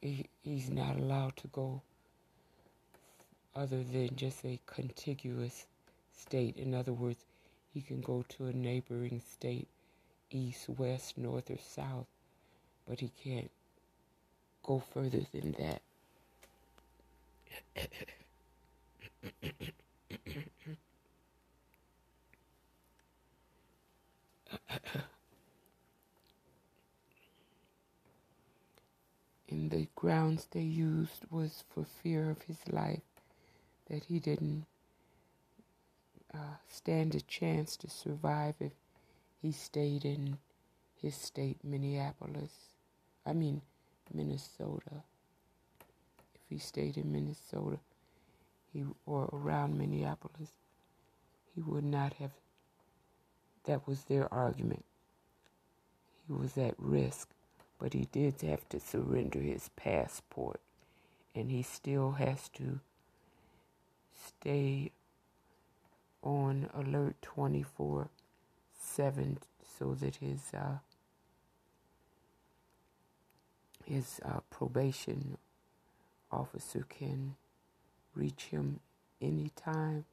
[0.00, 1.80] he, he's not allowed to go
[3.56, 5.66] other than just a contiguous
[6.12, 6.56] state.
[6.56, 7.24] In other words,
[7.72, 9.68] he can go to a neighboring state,
[10.30, 12.06] east, west, north, or south,
[12.88, 13.50] but he can't
[14.62, 15.82] go further than that.
[29.50, 33.00] and the grounds they used was for fear of his life,
[33.90, 34.66] that he didn't
[36.34, 38.72] uh, stand a chance to survive if
[39.40, 40.38] he stayed in
[41.00, 42.52] his state, Minneapolis.
[43.26, 43.62] I mean,
[44.12, 45.04] Minnesota.
[46.34, 47.78] If he stayed in Minnesota,
[48.74, 50.50] he or around Minneapolis,
[51.54, 52.32] he would not have.
[53.64, 54.84] That was their argument.
[56.26, 57.30] He was at risk,
[57.78, 60.60] but he did have to surrender his passport,
[61.34, 62.80] and he still has to
[64.26, 64.90] stay
[66.22, 68.08] on alert 24
[68.78, 69.38] 7
[69.78, 70.78] so that his uh,
[73.84, 75.36] his uh, probation
[76.32, 77.36] officer can
[78.16, 78.80] reach him
[79.20, 80.04] anytime.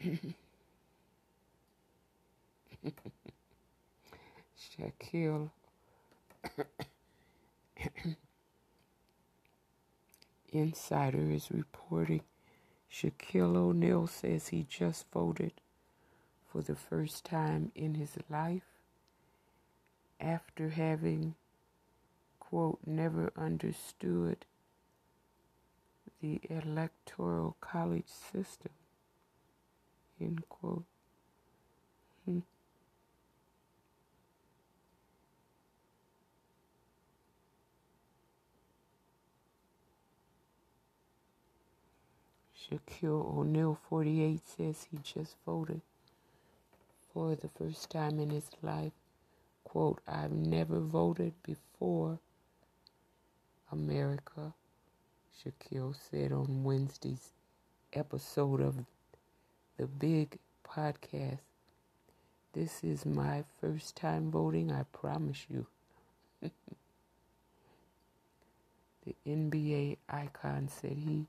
[4.58, 5.50] Shaquille
[10.52, 12.22] Insider is reporting
[12.92, 15.52] Shaquille O'Neal says he just voted
[16.50, 18.80] for the first time in his life
[20.20, 21.34] after having,
[22.40, 24.44] quote, never understood
[26.20, 28.72] the electoral college system,
[30.20, 30.84] end quote.
[32.24, 32.40] Hmm.
[42.70, 45.80] Shaquille O'Neal, 48, says he just voted
[47.12, 48.92] for the first time in his life.
[49.64, 52.20] Quote, I've never voted before
[53.72, 54.54] America,
[55.36, 57.30] Shaquille said on Wednesday's
[57.92, 58.84] episode of
[59.76, 61.38] the big podcast.
[62.52, 65.66] This is my first time voting, I promise you.
[66.40, 66.50] the
[69.26, 71.26] NBA icon said he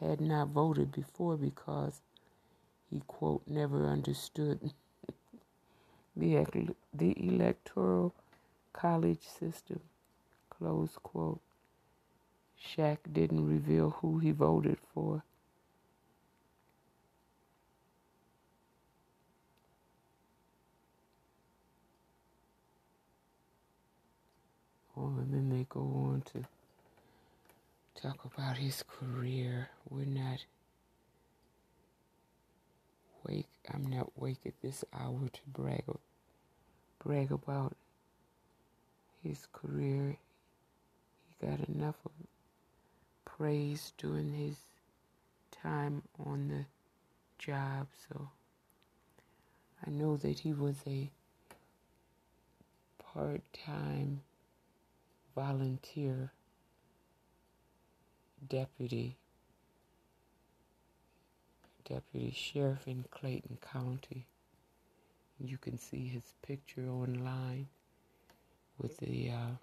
[0.00, 2.00] had not voted before because
[2.90, 4.72] he, quote, never understood
[6.16, 6.46] the,
[6.94, 8.14] the electoral
[8.72, 9.80] college system,
[10.50, 11.40] close quote.
[12.60, 15.22] Shaq didn't reveal who he voted for.
[24.96, 26.59] Oh, and then they go on to
[28.02, 29.68] talk about his career.
[29.90, 30.44] We're not
[33.26, 33.48] wake.
[33.72, 35.84] I'm not wake at this hour to brag
[37.04, 37.76] brag about
[39.22, 40.16] his career.
[41.28, 42.12] He got enough of
[43.26, 44.56] praise during his
[45.62, 46.64] time on the
[47.38, 48.30] job, so
[49.86, 51.10] I know that he was a
[53.12, 54.22] part-time
[55.34, 56.32] volunteer
[58.48, 59.16] deputy
[61.88, 64.26] deputy sheriff in Clayton County.
[65.40, 67.66] You can see his picture online
[68.78, 69.56] with the uh,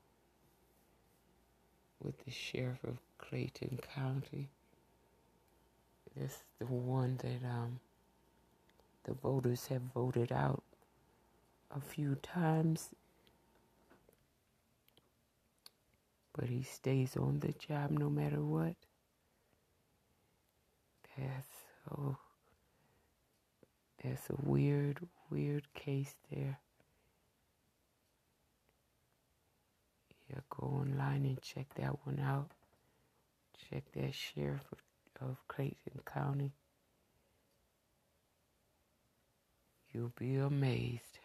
[2.03, 4.49] with the sheriff of Clayton County.
[6.15, 7.79] This is the one that um,
[9.03, 10.63] the voters have voted out
[11.75, 12.89] a few times,
[16.37, 18.75] but he stays on the job no matter what.
[21.17, 21.47] That's
[21.91, 22.15] oh,
[24.03, 24.99] that's a weird,
[25.31, 26.59] weird case there.
[30.29, 32.51] Yeah, go online and check that one out.
[33.69, 34.65] Check that sheriff
[35.21, 36.51] of, Clayton County.
[39.91, 41.16] You'll be amazed.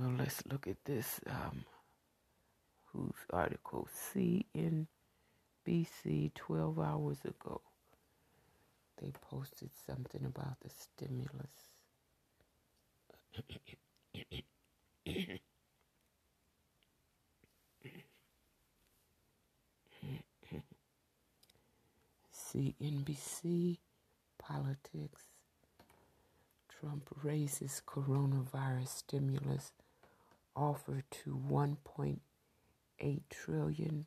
[0.00, 1.20] Well, let's look at this.
[1.26, 1.62] Um,
[2.86, 3.86] whose article?
[4.14, 4.86] CNBC
[6.34, 7.60] 12 hours ago.
[8.96, 11.50] They posted something about the stimulus.
[22.32, 23.76] CNBC
[24.38, 25.24] Politics.
[26.70, 29.72] Trump raises coronavirus stimulus
[30.56, 34.06] offer to 1.8 trillion.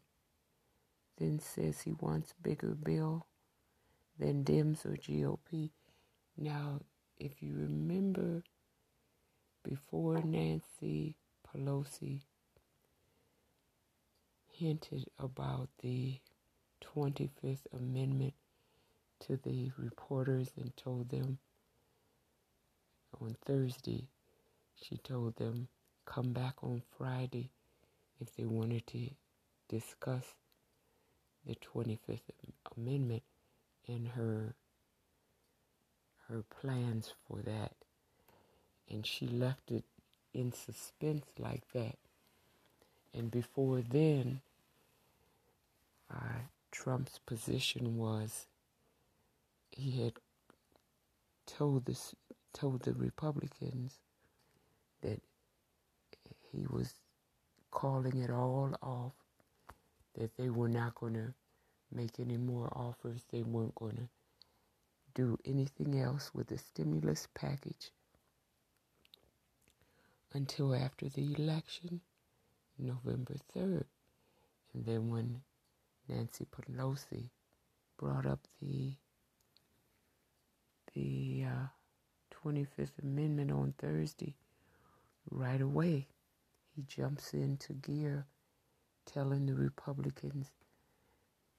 [1.17, 3.27] Then says he wants bigger bill
[4.17, 5.71] than Dems or GOP.
[6.37, 6.81] Now,
[7.17, 8.43] if you remember
[9.63, 11.15] before Nancy
[11.47, 12.21] Pelosi
[14.49, 16.19] hinted about the
[16.83, 18.33] 25th Amendment
[19.21, 21.37] to the reporters and told them
[23.21, 24.09] on Thursday,
[24.75, 25.67] she told them
[26.05, 27.51] come back on Friday
[28.19, 29.09] if they wanted to
[29.69, 30.25] discuss
[31.45, 32.19] the 25th
[32.77, 33.23] Amendment
[33.87, 34.55] and her
[36.29, 37.73] her plans for that.
[38.89, 39.83] And she left it
[40.33, 41.97] in suspense like that.
[43.13, 44.41] And before then
[46.11, 46.39] uh,
[46.71, 48.47] Trump's position was
[49.71, 50.13] he had
[51.45, 52.15] told this
[52.53, 53.99] told the Republicans
[55.01, 55.21] that
[56.53, 56.93] he was
[57.71, 59.13] calling it all off
[60.15, 61.33] that they were not going to
[61.91, 63.23] make any more offers.
[63.31, 64.09] They weren't going to
[65.15, 67.91] do anything else with the stimulus package
[70.33, 72.01] until after the election
[72.79, 73.85] November 3rd
[74.73, 75.41] and then when
[76.09, 77.29] Nancy Pelosi
[77.97, 78.95] brought up the
[80.95, 81.67] the uh,
[82.45, 84.35] 25th Amendment on Thursday,
[85.31, 86.07] right away
[86.75, 88.27] he jumps into gear,
[89.05, 90.51] telling the Republicans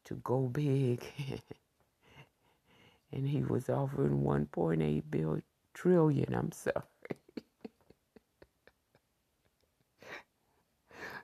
[0.04, 1.04] to go big.
[3.12, 5.42] and he was offering 1.8 billion
[5.74, 6.34] trillion.
[6.34, 6.84] I'm sorry.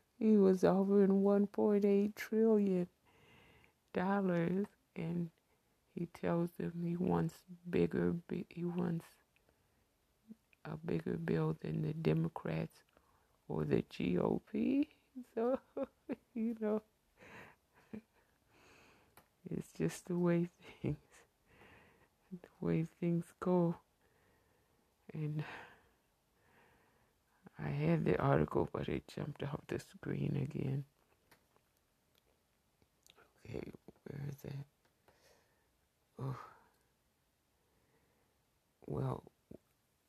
[0.19, 2.89] he was offering 1.8 trillion
[3.95, 4.67] dollars
[4.97, 5.31] and
[5.95, 7.35] he tells them he wants
[7.71, 8.15] bigger
[8.51, 9.07] he wants
[10.67, 12.81] a bigger bill than the Democrats
[13.51, 14.87] or the GOP
[15.35, 15.59] so
[16.35, 16.81] you know
[19.51, 20.49] it's just the way
[20.83, 20.97] things
[22.31, 23.75] the way things go
[25.13, 25.43] and
[27.63, 30.85] I had the article, but it jumped off the screen again.
[33.47, 33.71] Okay,
[34.05, 34.65] where is that?
[36.23, 36.37] Oh.
[38.87, 39.25] Well,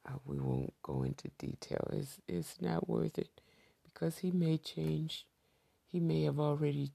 [0.08, 1.88] uh, we won't go into detail.
[1.94, 3.42] It's it's not worth it
[3.84, 5.26] because he may change.
[5.88, 6.92] He may have already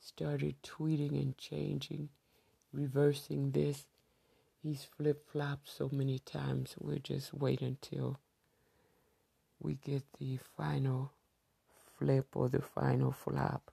[0.00, 2.10] started tweeting and changing,
[2.72, 3.86] reversing this.
[4.62, 6.74] He's flip flopped so many times.
[6.78, 8.18] We'll just wait until
[9.60, 11.12] we get the final
[11.98, 13.70] flip or the final flop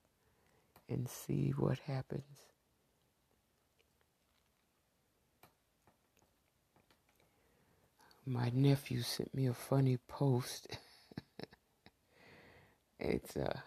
[0.90, 2.51] and see what happens.
[8.26, 10.76] My nephew sent me a funny post.
[13.00, 13.60] it's uh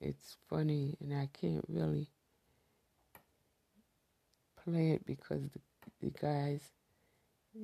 [0.00, 2.10] it's funny and I can't really
[4.64, 5.60] play it because the,
[6.00, 6.60] the guys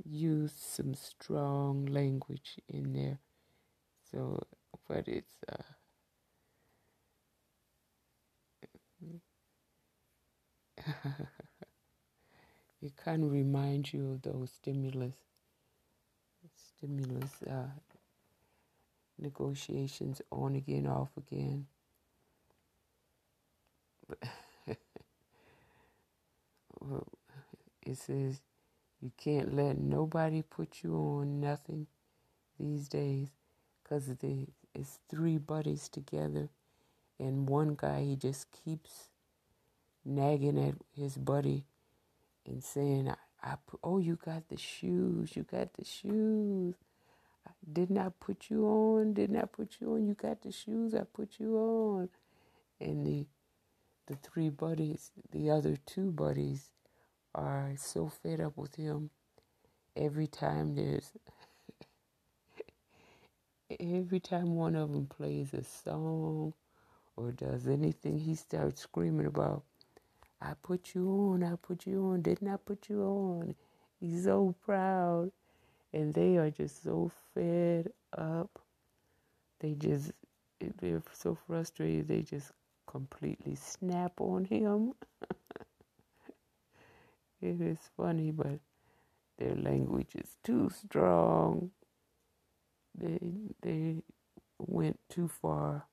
[0.04, 3.18] used some strong language in there.
[4.12, 4.42] So,
[4.88, 5.62] but it's uh,
[12.82, 15.14] it kind of reminds you of those stimulus
[16.76, 17.66] stimulus uh,
[19.18, 21.66] negotiations on again, off again.
[27.84, 28.40] It says
[29.00, 31.86] you can't let nobody put you on nothing
[32.60, 33.28] these days
[33.82, 34.08] because
[34.74, 36.50] it's three buddies together
[37.18, 39.08] and one guy he just keeps
[40.04, 41.64] nagging at his buddy
[42.48, 46.76] and saying I, I oh you got the shoes you got the shoes.
[47.72, 49.14] Didn't I put you on?
[49.14, 50.06] Didn't I put you on?
[50.06, 52.10] You got the shoes I put you on.
[52.80, 53.26] And the
[54.08, 56.70] the three buddies the other two buddies
[57.34, 59.10] are so fed up with him
[59.96, 61.12] every time there's
[63.80, 66.54] every time one of them plays a song
[67.16, 69.64] or does anything he starts screaming about
[70.42, 73.54] i put you on i put you on didn't i put you on
[74.00, 75.30] he's so proud
[75.92, 78.50] and they are just so fed up
[79.60, 80.12] they just
[80.80, 82.52] they're so frustrated they just
[82.86, 84.94] completely snap on him
[87.40, 88.60] It is funny, but
[89.38, 91.72] their language is too strong.
[92.96, 93.20] They
[93.62, 94.02] they
[94.58, 95.87] went too far.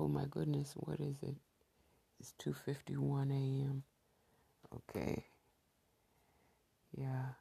[0.00, 1.36] Oh my goodness, what is it?
[2.18, 3.82] It's 2:51 a.m.
[4.74, 5.26] Okay.
[6.96, 7.34] Yeah.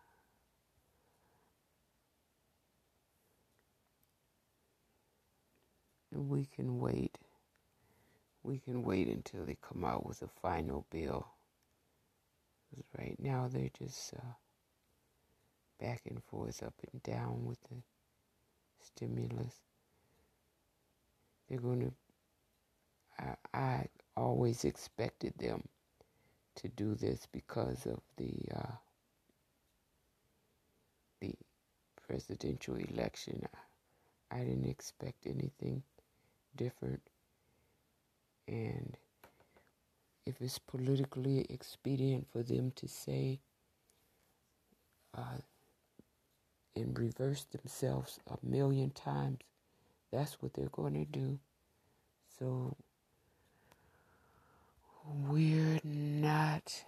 [6.11, 7.17] We can wait
[8.43, 11.27] we can wait until they come out with a final bill.
[12.69, 14.33] Because right now they're just uh,
[15.79, 17.77] back and forth, up and down with the
[18.81, 19.55] stimulus.
[21.47, 21.91] They're going to,
[23.19, 25.67] I, I always expected them
[26.55, 28.75] to do this because of the uh,
[31.21, 31.33] the
[32.07, 33.47] presidential election.
[34.31, 35.83] I, I didn't expect anything
[36.55, 37.01] different
[38.47, 38.97] and
[40.25, 43.39] if it's politically expedient for them to say
[45.17, 45.39] uh,
[46.75, 49.39] and reverse themselves a million times,
[50.11, 51.39] that's what they're going to do.
[52.39, 52.75] So
[55.09, 56.83] we're not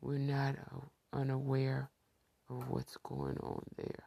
[0.00, 0.56] we're not
[1.12, 1.90] unaware
[2.50, 4.04] of what's going on there.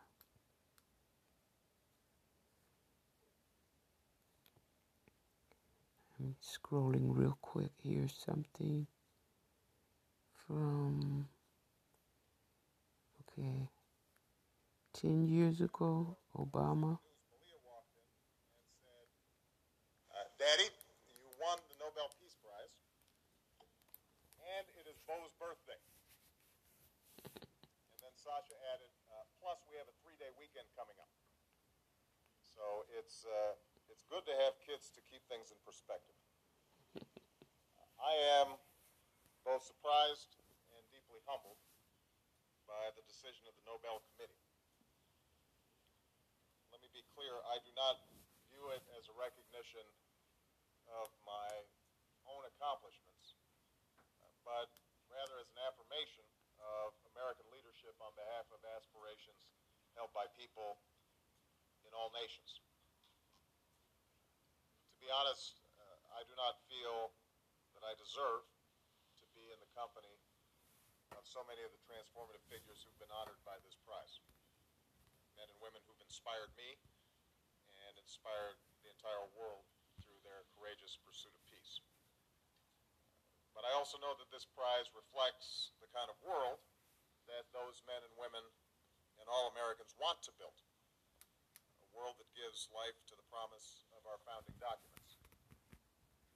[6.20, 7.72] I'm scrolling real quick.
[7.84, 8.88] Here's something
[10.48, 11.28] from,
[13.22, 13.70] okay,
[14.94, 17.00] 10 years ago, Obama.
[20.12, 20.68] Uh, Daddy,
[21.08, 22.76] you won the Nobel Peace Prize,
[24.44, 25.80] and it is Bo's birthday.
[27.94, 31.10] and then Sasha added, uh, plus we have a three-day weekend coming up.
[32.46, 33.58] So it's uh,
[33.90, 36.14] it's good to have kids to keep things in perspective.
[37.98, 38.54] I am
[39.42, 40.38] both surprised
[40.78, 41.58] and deeply humbled
[42.70, 44.46] by the decision of the Nobel Committee.
[46.70, 47.98] Let me be clear, I do not
[48.54, 49.90] view it as a recognition
[51.02, 51.50] of my
[52.30, 53.42] own accomplishments,
[54.46, 54.70] but
[55.10, 56.30] rather as an affirmation
[56.62, 59.44] of American leadership on behalf of aspirations
[59.92, 60.80] held by people
[61.84, 62.64] in all nations
[64.96, 67.12] To be honest, uh, I do not feel
[67.76, 68.48] that I deserve
[69.20, 70.16] to be in the company
[71.12, 74.24] of so many of the transformative figures who've been honored by this prize.
[75.36, 76.80] Men and women who've inspired me
[77.88, 79.68] and inspired the entire world
[80.04, 81.84] through their courageous pursuit of peace.
[83.56, 86.64] But I also know that this prize reflects the kind of world
[87.30, 88.42] that those men and women
[89.22, 90.58] and all Americans want to build.
[91.86, 95.22] A world that gives life to the promise of our founding documents.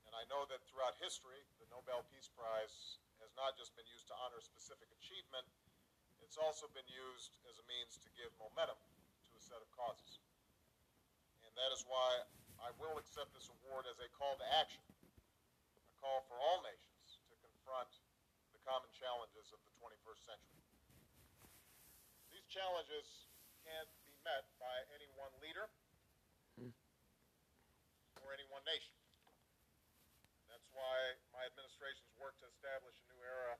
[0.05, 4.05] And I know that throughout history, the Nobel Peace Prize has not just been used
[4.13, 5.49] to honor specific achievement,
[6.23, 10.23] it's also been used as a means to give momentum to a set of causes.
[11.43, 12.25] And that is why
[12.63, 14.81] I will accept this award as a call to action,
[15.77, 17.91] a call for all nations to confront
[18.55, 20.62] the common challenges of the 21st century.
[22.53, 23.33] Challenges
[23.65, 25.65] can't be met by any one leader
[28.21, 28.93] or any one nation.
[30.53, 33.57] That's why my administration's work to establish a new era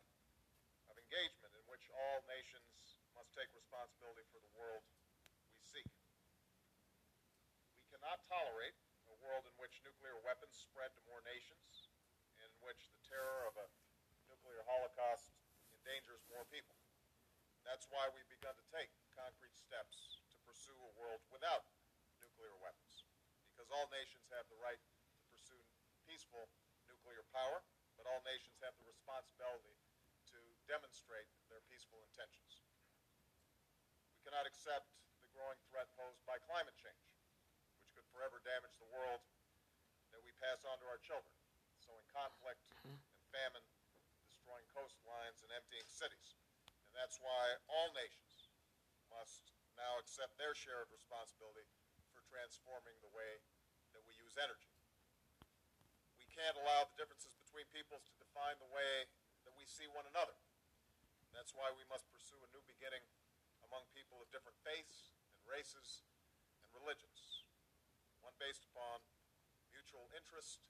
[0.93, 4.85] of engagement in which all nations must take responsibility for the world
[5.57, 5.89] we seek.
[7.81, 8.77] We cannot tolerate
[9.09, 11.89] a world in which nuclear weapons spread to more nations
[12.45, 13.65] in which the terror of a
[14.29, 15.33] nuclear holocaust
[15.81, 16.77] endangers more people.
[17.63, 21.63] That's why we've begun to take concrete steps to pursue a world without
[22.19, 23.07] nuclear weapons.
[23.51, 25.63] Because all nations have the right to pursue
[26.03, 26.51] peaceful
[26.83, 27.63] nuclear power,
[27.95, 29.79] but all nations have the responsibility
[30.35, 32.65] to demonstrate their peaceful intentions.
[34.11, 34.91] We cannot accept
[35.23, 37.07] the growing threat posed by climate change,
[37.79, 39.23] which could forever damage the world
[40.11, 41.31] that we pass on to our children,
[41.79, 42.99] sowing conflict mm-hmm.
[42.99, 43.65] and famine,
[44.27, 46.42] destroying coastlines and emptying cities.
[46.93, 48.53] And that's why all nations
[49.09, 51.65] must now accept their share of responsibility
[52.13, 53.41] for transforming the way
[53.97, 54.69] that we use energy.
[56.21, 59.09] We can't allow the differences between peoples to define the way
[59.49, 60.37] that we see one another.
[61.33, 63.01] That's why we must pursue a new beginning
[63.65, 66.05] among people of different faiths and races
[66.61, 67.41] and religions,
[68.21, 69.01] one based upon
[69.73, 70.61] mutual interest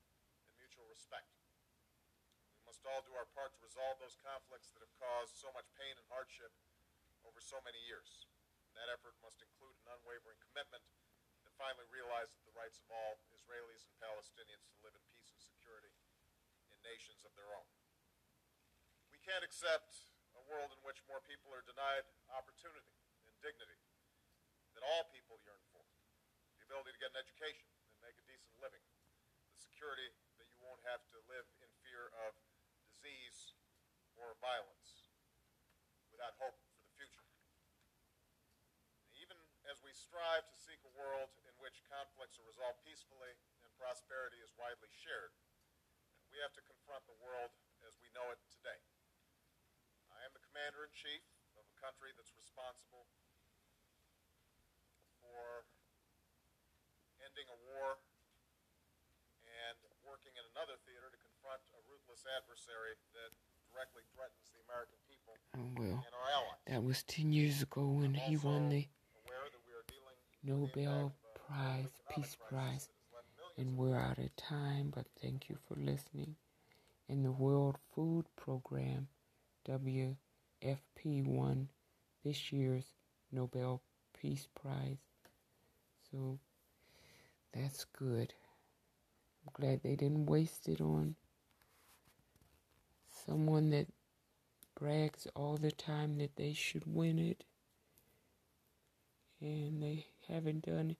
[0.47, 1.42] and mutual respect.
[2.74, 5.93] Must all do our part to resolve those conflicts that have caused so much pain
[5.93, 6.49] and hardship
[7.21, 8.26] over so many years.
[8.65, 10.82] And that effort must include an unwavering commitment
[11.45, 15.45] to finally realize the rights of all Israelis and Palestinians to live in peace and
[15.45, 15.93] security
[16.74, 17.69] in nations of their own.
[19.13, 22.97] We can't accept a world in which more people are denied opportunity
[23.30, 23.78] and dignity
[24.74, 25.86] that all people yearn for.
[26.57, 28.82] The ability to get an education and make a decent living.
[29.53, 30.09] The security
[30.41, 32.34] that you won't have to live in fear of
[33.04, 33.51] disease
[34.16, 35.12] or violence
[36.08, 37.28] without hope for the future.
[39.20, 39.36] Even
[39.68, 43.36] as we strive to seek a world in which conflicts are resolved peacefully
[43.68, 45.36] and prosperity is widely shared,
[46.32, 47.51] we have to confront the world
[47.84, 48.80] as we know it today.
[50.08, 51.28] I am the commander in chief
[51.60, 53.04] of a country that's responsible
[55.20, 55.68] for
[57.20, 57.99] ending a war
[59.43, 59.76] and
[60.08, 63.31] working in another theater to confront a ruthless adversary that
[63.67, 66.63] directly threatens the American people Oh, well, and our allies.
[66.67, 68.87] that was 10 years ago when he won the
[69.27, 72.89] Aware that we are dealing Nobel uh, Prize, Peace Prize.
[73.57, 76.35] And we're out of time, but thank you for listening.
[77.09, 79.07] And the World Food Program,
[79.69, 81.69] WFP, won
[82.23, 82.85] this year's
[83.31, 83.81] Nobel
[84.19, 84.97] Peace Prize.
[86.09, 86.39] So
[87.53, 88.33] that's good.
[89.45, 91.15] I'm glad they didn't waste it on
[93.26, 93.88] someone that
[94.80, 97.43] brags all the time that they should win it.
[99.41, 100.95] And they haven't done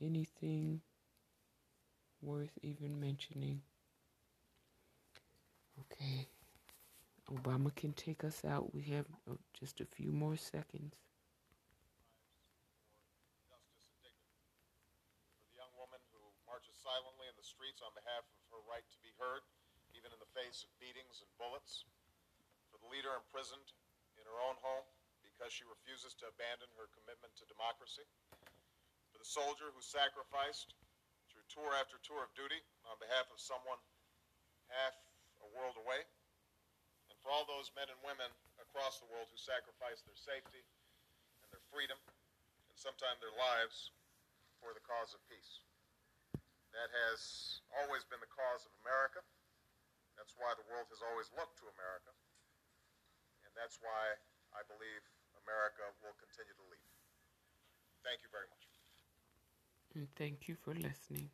[0.00, 0.80] anything
[2.22, 3.60] worth even mentioning.
[5.80, 6.28] Okay.
[7.30, 8.74] Obama can take us out.
[8.74, 10.96] We have uh, just a few more seconds.
[16.80, 19.44] silently in the streets on behalf of her right to be heard,
[20.40, 21.84] face of beatings and bullets.
[22.72, 23.76] For the leader imprisoned
[24.16, 24.88] in her own home
[25.20, 28.08] because she refuses to abandon her commitment to democracy.
[29.12, 30.72] For the soldier who sacrificed
[31.28, 32.56] through tour after tour of duty
[32.88, 33.76] on behalf of someone
[34.72, 34.96] half
[35.44, 36.08] a world away.
[37.12, 38.32] And for all those men and women
[38.64, 40.64] across the world who sacrificed their safety
[41.44, 43.92] and their freedom and sometimes their lives
[44.64, 45.60] for the cause of peace.
[46.72, 47.20] That has
[47.84, 49.20] always been the cause of America.
[50.20, 52.12] That's why the world has always looked to America.
[53.48, 54.20] And that's why
[54.52, 55.00] I believe
[55.48, 56.92] America will continue to lead.
[58.04, 58.68] Thank you very much.
[59.96, 61.32] And thank you for listening.